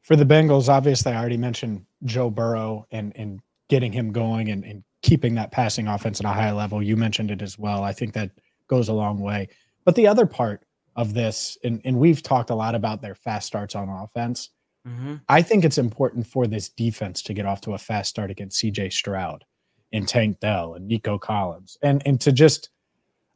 For 0.01 0.15
the 0.15 0.25
Bengals, 0.25 0.67
obviously, 0.67 1.13
I 1.13 1.19
already 1.19 1.38
mentioned 1.38 1.86
Joe 2.03 2.29
Burrow 2.29 2.88
and 2.91 3.13
and 3.15 3.39
getting 3.69 3.91
him 3.91 4.12
going 4.12 4.49
and, 4.49 4.63
and 4.63 4.84
keeping 5.01 5.36
that 5.36 5.51
passing 5.51 5.88
offense 5.88 6.19
at 6.19 6.25
a 6.25 6.29
high 6.29 6.51
level. 6.51 6.81
You 6.81 6.97
mentioned 6.97 7.31
it 7.31 7.41
as 7.41 7.60
well. 7.60 7.84
I 7.84 7.93
think 7.93 8.13
that 8.13 8.31
goes 8.67 8.89
a 8.89 8.93
long 8.93 9.19
way. 9.19 9.49
But 9.84 9.93
the 9.95 10.08
other 10.08 10.25
part 10.25 10.64
of 10.95 11.13
this, 11.13 11.58
and, 11.63 11.81
and 11.84 11.99
we've 11.99 12.23
talked 12.23 12.49
a 12.49 12.55
lot 12.55 12.75
about 12.75 13.01
their 13.01 13.15
fast 13.15 13.47
starts 13.47 13.75
on 13.75 13.89
offense. 13.89 14.49
Mm-hmm. 14.88 15.15
I 15.27 15.41
think 15.41 15.65
it's 15.65 15.77
important 15.77 16.27
for 16.27 16.47
this 16.47 16.69
defense 16.69 17.21
to 17.23 17.34
get 17.34 17.45
off 17.45 17.62
to 17.62 17.73
a 17.73 17.77
fast 17.77 18.10
start 18.10 18.31
against 18.31 18.62
CJ 18.62 18.93
Stroud 18.93 19.43
and 19.91 20.08
Tank 20.08 20.39
Dell 20.39 20.75
and 20.75 20.88
Nico 20.88 21.17
Collins 21.17 21.77
and, 21.81 22.01
and 22.05 22.21
to 22.21 22.31
just 22.31 22.69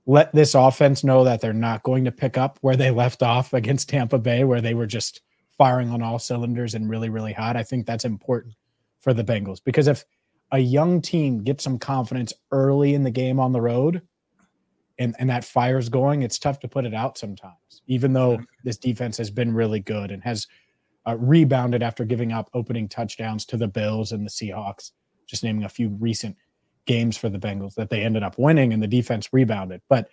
let 0.06 0.34
this 0.34 0.56
offense 0.56 1.04
know 1.04 1.24
that 1.24 1.42
they're 1.42 1.54
not 1.54 1.84
going 1.84 2.06
to 2.06 2.12
pick 2.12 2.38
up 2.38 2.58
where 2.62 2.76
they 2.76 2.92
left 2.92 3.22
off 3.24 3.54
against 3.54 3.90
Tampa 3.90 4.18
Bay, 4.18 4.44
where 4.44 4.62
they 4.62 4.74
were 4.74 4.88
just 4.88 5.22
firing 5.58 5.90
on 5.90 6.02
all 6.02 6.18
cylinders 6.18 6.74
and 6.74 6.90
really, 6.90 7.10
really 7.10 7.34
hot. 7.34 7.56
I 7.56 7.64
think 7.64 7.86
that's 7.86 8.06
important 8.06 8.56
for 9.02 9.14
the 9.14 9.24
Bengals 9.24 9.60
because 9.64 9.88
if 9.88 10.04
a 10.52 10.60
young 10.60 11.02
team 11.02 11.44
gets 11.44 11.64
some 11.64 11.78
confidence 11.78 12.34
early 12.52 12.96
in 12.96 13.04
the 13.04 13.12
game 13.12 13.40
on 13.40 13.52
the 13.52 13.62
road 13.62 14.02
and, 15.00 15.16
and 15.18 15.30
that 15.30 15.46
fire's 15.46 15.88
going, 15.88 16.22
it's 16.22 16.38
tough 16.38 16.60
to 16.60 16.68
put 16.68 16.86
it 16.86 16.94
out 16.94 17.18
sometimes, 17.18 17.82
even 17.88 18.12
though 18.12 18.40
this 18.66 18.78
defense 18.78 19.18
has 19.18 19.32
been 19.32 19.54
really 19.54 19.80
good 19.80 20.12
and 20.12 20.22
has 20.24 20.46
uh, 21.08 21.16
rebounded 21.18 21.82
after 21.82 22.04
giving 22.04 22.34
up 22.34 22.50
opening 22.54 22.88
touchdowns 22.90 23.46
to 23.46 23.58
the 23.58 23.68
Bills 23.68 24.12
and 24.12 24.26
the 24.26 24.30
Seahawks, 24.30 24.92
just 25.26 25.44
naming 25.44 25.64
a 25.64 25.70
few 25.70 25.90
recent 26.00 26.36
games 26.86 27.16
for 27.16 27.30
the 27.30 27.40
Bengals 27.40 27.76
that 27.76 27.90
they 27.90 28.04
ended 28.04 28.24
up 28.24 28.38
winning 28.38 28.74
and 28.74 28.84
the 28.84 28.88
defense 28.88 29.30
rebounded. 29.32 29.82
But 29.88 30.10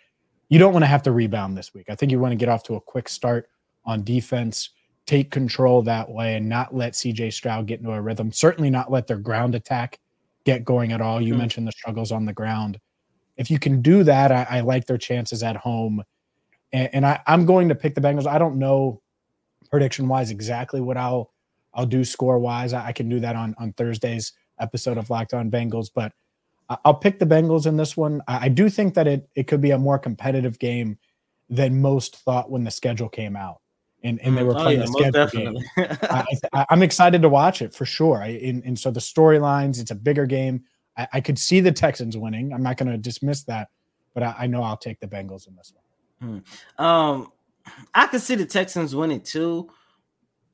you 0.48 0.60
don't 0.60 0.72
want 0.72 0.84
to 0.84 0.88
have 0.88 1.02
to 1.02 1.10
rebound 1.10 1.58
this 1.58 1.74
week. 1.74 1.86
I 1.88 1.96
think 1.96 2.12
you 2.12 2.20
want 2.20 2.32
to 2.32 2.36
get 2.36 2.48
off 2.48 2.62
to 2.64 2.76
a 2.76 2.80
quick 2.80 3.08
start 3.08 3.48
on 3.84 4.04
defense, 4.04 4.70
take 5.04 5.32
control 5.32 5.82
that 5.82 6.08
way, 6.08 6.36
and 6.36 6.48
not 6.48 6.72
let 6.72 6.92
CJ 6.92 7.32
Stroud 7.32 7.66
get 7.66 7.80
into 7.80 7.92
a 7.92 8.00
rhythm. 8.00 8.30
Certainly 8.30 8.70
not 8.70 8.92
let 8.92 9.08
their 9.08 9.18
ground 9.18 9.56
attack 9.56 9.98
get 10.44 10.64
going 10.64 10.92
at 10.92 11.00
all. 11.00 11.20
You 11.20 11.32
mm-hmm. 11.32 11.38
mentioned 11.40 11.66
the 11.66 11.72
struggles 11.72 12.12
on 12.12 12.24
the 12.24 12.32
ground. 12.32 12.78
If 13.36 13.50
you 13.50 13.58
can 13.58 13.82
do 13.82 14.02
that, 14.04 14.32
I, 14.32 14.46
I 14.48 14.60
like 14.60 14.86
their 14.86 14.98
chances 14.98 15.42
at 15.42 15.56
home. 15.56 16.02
And, 16.72 16.90
and 16.92 17.06
I, 17.06 17.20
I'm 17.26 17.46
going 17.46 17.68
to 17.68 17.74
pick 17.74 17.94
the 17.94 18.00
Bengals. 18.00 18.26
I 18.26 18.38
don't 18.38 18.58
know 18.58 19.02
prediction 19.70 20.08
wise 20.08 20.30
exactly 20.30 20.80
what 20.80 20.96
I'll 20.96 21.32
I'll 21.74 21.86
do 21.86 22.04
score 22.04 22.38
wise. 22.38 22.72
I, 22.72 22.86
I, 22.86 22.92
can 22.92 23.08
do 23.08 23.20
that 23.20 23.36
on 23.36 23.54
on 23.58 23.72
Thursday's 23.72 24.32
episode 24.60 24.96
of 24.96 25.10
Locked 25.10 25.34
On 25.34 25.50
Bengals, 25.50 25.90
but 25.94 26.12
I'll 26.84 26.94
pick 26.94 27.18
the 27.18 27.26
Bengals 27.26 27.66
in 27.66 27.76
this 27.76 27.96
one. 27.96 28.22
I, 28.26 28.46
I 28.46 28.48
do 28.48 28.68
think 28.68 28.94
that 28.94 29.06
it 29.06 29.28
it 29.34 29.46
could 29.46 29.60
be 29.60 29.72
a 29.72 29.78
more 29.78 29.98
competitive 29.98 30.58
game 30.58 30.98
than 31.48 31.80
most 31.80 32.16
thought 32.16 32.50
when 32.50 32.64
the 32.64 32.70
schedule 32.70 33.08
came 33.08 33.36
out 33.36 33.60
and, 34.02 34.20
and 34.20 34.36
they 34.36 34.42
mm, 34.42 34.46
were 34.46 34.58
oh, 34.58 34.62
playing 34.62 34.82
oh, 34.82 35.00
yeah, 35.00 35.10
the 35.10 35.28
schedule 35.28 35.52
game. 35.52 35.98
I, 36.52 36.66
am 36.70 36.82
excited 36.82 37.22
to 37.22 37.28
watch 37.28 37.62
it 37.62 37.74
for 37.74 37.84
sure. 37.84 38.22
I, 38.22 38.28
and, 38.28 38.64
and 38.64 38.78
so 38.78 38.90
the 38.90 39.00
storylines, 39.00 39.80
it's 39.80 39.90
a 39.90 39.96
bigger 39.96 40.26
game. 40.26 40.64
I, 40.96 41.08
I, 41.14 41.20
could 41.20 41.38
see 41.38 41.60
the 41.60 41.72
Texans 41.72 42.16
winning. 42.16 42.52
I'm 42.52 42.62
not 42.62 42.76
going 42.76 42.90
to 42.90 42.98
dismiss 42.98 43.42
that, 43.44 43.68
but 44.14 44.22
I, 44.22 44.34
I, 44.40 44.46
know 44.46 44.62
I'll 44.62 44.76
take 44.76 45.00
the 45.00 45.06
Bengals 45.06 45.48
in 45.48 45.56
this 45.56 45.72
one. 46.20 46.42
Hmm. 46.78 46.84
Um, 46.84 47.32
I 47.94 48.06
could 48.06 48.20
see 48.20 48.34
the 48.34 48.46
Texans 48.46 48.94
winning 48.94 49.20
too, 49.20 49.70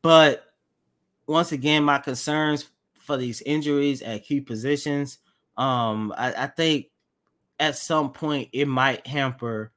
but 0.02 0.44
once 1.26 1.52
again, 1.52 1.84
my 1.84 1.98
concerns 1.98 2.70
for 2.94 3.16
these 3.16 3.42
injuries 3.42 4.02
at 4.02 4.24
key 4.24 4.40
positions. 4.40 5.18
Um, 5.56 6.12
I, 6.16 6.32
I 6.32 6.46
think 6.46 6.86
at 7.60 7.76
some 7.76 8.12
point 8.12 8.48
it 8.52 8.66
might 8.66 9.06
hamper 9.06 9.72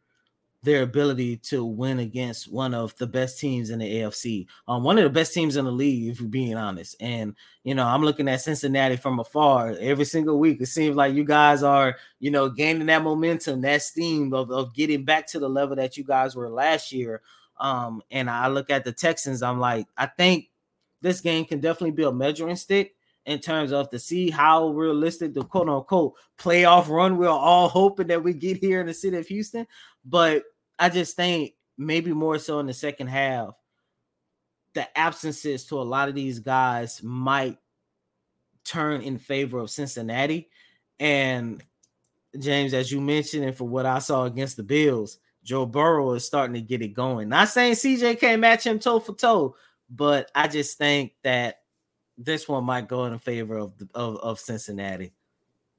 their 0.65 0.81
ability 0.81 1.37
to 1.37 1.63
win 1.63 1.99
against 1.99 2.51
one 2.51 2.73
of 2.73 2.95
the 2.97 3.07
best 3.07 3.39
teams 3.39 3.69
in 3.69 3.79
the 3.79 3.99
AFC, 4.01 4.47
um, 4.67 4.83
one 4.83 4.97
of 4.97 5.03
the 5.03 5.09
best 5.09 5.33
teams 5.33 5.55
in 5.55 5.65
the 5.65 5.71
league, 5.71 6.09
if 6.09 6.19
we're 6.19 6.27
being 6.27 6.57
honest. 6.57 6.95
And 6.99 7.35
you 7.63 7.75
know, 7.75 7.85
I'm 7.85 8.03
looking 8.03 8.27
at 8.27 8.41
Cincinnati 8.41 8.97
from 8.97 9.19
afar 9.19 9.75
every 9.79 10.05
single 10.05 10.39
week. 10.39 10.59
It 10.59 10.65
seems 10.65 10.95
like 10.95 11.13
you 11.13 11.23
guys 11.23 11.63
are, 11.63 11.95
you 12.19 12.31
know, 12.31 12.49
gaining 12.49 12.87
that 12.87 13.03
momentum, 13.03 13.61
that 13.61 13.81
steam 13.83 14.33
of, 14.33 14.51
of 14.51 14.73
getting 14.73 15.05
back 15.05 15.27
to 15.27 15.39
the 15.39 15.49
level 15.49 15.75
that 15.77 15.95
you 15.95 16.03
guys 16.03 16.35
were 16.35 16.49
last 16.49 16.91
year. 16.91 17.21
Um, 17.57 18.01
and 18.11 18.29
I 18.29 18.47
look 18.47 18.69
at 18.69 18.83
the 18.83 18.91
Texans, 18.91 19.41
I'm 19.41 19.59
like, 19.59 19.87
I 19.95 20.07
think 20.07 20.49
this 21.01 21.21
game 21.21 21.45
can 21.45 21.59
definitely 21.59 21.91
be 21.91 22.03
a 22.03 22.11
measuring 22.11 22.55
stick 22.55 22.95
in 23.25 23.39
terms 23.39 23.71
of 23.71 23.89
to 23.89 23.99
see 23.99 24.29
how 24.29 24.69
realistic 24.69 25.33
the 25.33 25.43
quote 25.43 25.69
unquote 25.69 26.13
playoff 26.37 26.89
run 26.89 27.17
we're 27.17 27.27
all 27.27 27.67
hoping 27.67 28.07
that 28.07 28.23
we 28.23 28.33
get 28.33 28.57
here 28.57 28.81
in 28.81 28.87
the 28.87 28.93
city 28.93 29.17
of 29.17 29.27
Houston. 29.27 29.65
But 30.03 30.43
I 30.77 30.89
just 30.89 31.15
think 31.15 31.53
maybe 31.77 32.13
more 32.13 32.37
so 32.39 32.59
in 32.59 32.67
the 32.67 32.73
second 32.73 33.07
half, 33.07 33.55
the 34.73 34.97
absences 34.97 35.65
to 35.65 35.79
a 35.79 35.83
lot 35.83 36.09
of 36.09 36.15
these 36.15 36.39
guys 36.39 37.01
might 37.01 37.57
turn 38.63 39.01
in 39.01 39.17
favor 39.17 39.59
of 39.59 39.69
Cincinnati. 39.69 40.49
And 40.99 41.63
James, 42.37 42.73
as 42.73 42.91
you 42.91 42.99
mentioned, 42.99 43.45
and 43.45 43.55
for 43.55 43.67
what 43.67 43.85
I 43.85 43.99
saw 43.99 44.25
against 44.25 44.57
the 44.57 44.63
Bills, 44.63 45.17
Joe 45.43 45.65
Burrow 45.65 46.13
is 46.13 46.25
starting 46.25 46.55
to 46.55 46.61
get 46.61 46.81
it 46.81 46.89
going. 46.89 47.29
Not 47.29 47.49
saying 47.49 47.75
CJ 47.75 48.19
can't 48.19 48.41
match 48.41 48.65
him 48.65 48.79
toe 48.79 48.99
for 48.99 49.13
toe, 49.13 49.55
but 49.89 50.29
I 50.35 50.47
just 50.47 50.77
think 50.77 51.13
that 51.23 51.61
this 52.17 52.47
one 52.47 52.63
might 52.63 52.87
go 52.87 53.05
in 53.05 53.19
favor 53.19 53.57
of 53.57 53.77
the, 53.77 53.87
of, 53.93 54.17
of 54.17 54.39
Cincinnati. 54.39 55.13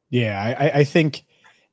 Yeah, 0.09 0.55
I, 0.59 0.81
I 0.81 0.85
think 0.85 1.25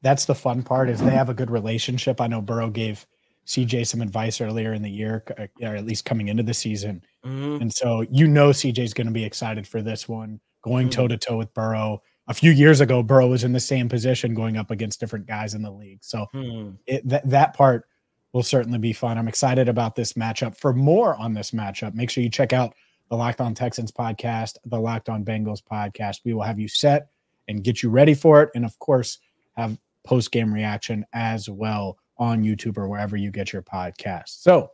that's 0.01 0.25
the 0.25 0.35
fun 0.35 0.63
part 0.63 0.89
is 0.89 0.99
they 0.99 1.11
have 1.11 1.29
a 1.29 1.33
good 1.33 1.51
relationship. 1.51 2.19
I 2.19 2.27
know 2.27 2.41
Burrow 2.41 2.69
gave 2.69 3.05
CJ 3.45 3.87
some 3.87 4.01
advice 4.01 4.39
earlier 4.41 4.73
in 4.73 4.81
the 4.81 4.89
year, 4.89 5.23
uh, 5.37 5.47
or 5.61 5.75
at 5.75 5.85
least 5.85 6.05
coming 6.05 6.29
into 6.29 6.43
the 6.43 6.53
season. 6.53 7.03
Mm-hmm. 7.25 7.61
And 7.61 7.73
so 7.73 8.01
you 8.09 8.27
know 8.27 8.49
CJ's 8.49 8.93
going 8.93 9.07
to 9.07 9.13
be 9.13 9.23
excited 9.23 9.67
for 9.67 9.81
this 9.81 10.07
one, 10.07 10.39
going 10.61 10.89
toe 10.89 11.07
to 11.07 11.17
toe 11.17 11.37
with 11.37 11.53
Burrow. 11.53 12.01
A 12.27 12.33
few 12.33 12.51
years 12.51 12.79
ago, 12.79 13.03
Burrow 13.03 13.27
was 13.27 13.43
in 13.43 13.51
the 13.51 13.59
same 13.59 13.89
position 13.89 14.33
going 14.33 14.55
up 14.55 14.71
against 14.71 14.99
different 14.99 15.27
guys 15.27 15.55
in 15.55 15.61
the 15.61 15.71
league. 15.71 15.99
So 16.01 16.25
mm. 16.33 16.77
it, 16.85 17.07
that, 17.07 17.29
that 17.29 17.53
part 17.53 17.85
will 18.31 18.43
certainly 18.43 18.79
be 18.79 18.93
fun. 18.93 19.17
I'm 19.17 19.27
excited 19.27 19.67
about 19.67 19.95
this 19.95 20.13
matchup. 20.13 20.55
For 20.55 20.73
more 20.73 21.15
on 21.15 21.33
this 21.33 21.51
matchup, 21.51 21.93
make 21.93 22.09
sure 22.09 22.23
you 22.23 22.29
check 22.29 22.53
out 22.53 22.73
the 23.09 23.17
Locked 23.17 23.41
On 23.41 23.53
Texans 23.53 23.91
podcast, 23.91 24.55
the 24.65 24.79
Locked 24.79 25.09
On 25.09 25.25
Bengals 25.25 25.61
podcast. 25.61 26.21
We 26.23 26.33
will 26.33 26.43
have 26.43 26.59
you 26.59 26.69
set 26.69 27.09
and 27.49 27.63
get 27.63 27.83
you 27.83 27.89
ready 27.89 28.13
for 28.13 28.41
it. 28.41 28.49
And 28.55 28.63
of 28.63 28.79
course, 28.79 29.19
have 29.57 29.77
post 30.05 30.31
game 30.31 30.53
reaction 30.53 31.05
as 31.13 31.49
well 31.49 31.97
on 32.17 32.43
YouTube 32.43 32.77
or 32.77 32.87
wherever 32.87 33.17
you 33.17 33.31
get 33.31 33.53
your 33.53 33.61
podcast. 33.61 34.41
So, 34.41 34.71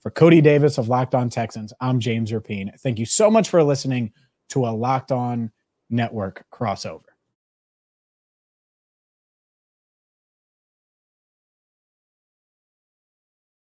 for 0.00 0.10
Coty 0.10 0.42
Davis 0.42 0.78
of 0.78 0.88
Locked 0.88 1.14
On 1.14 1.30
Texans, 1.30 1.72
I'm 1.80 2.00
James 2.00 2.32
Rapien. 2.32 2.78
Thank 2.80 2.98
you 2.98 3.06
so 3.06 3.30
much 3.30 3.48
for 3.48 3.62
listening 3.62 4.12
to 4.48 4.66
a 4.66 4.70
Locked 4.70 5.12
On 5.12 5.50
Network 5.90 6.44
crossover. 6.52 7.11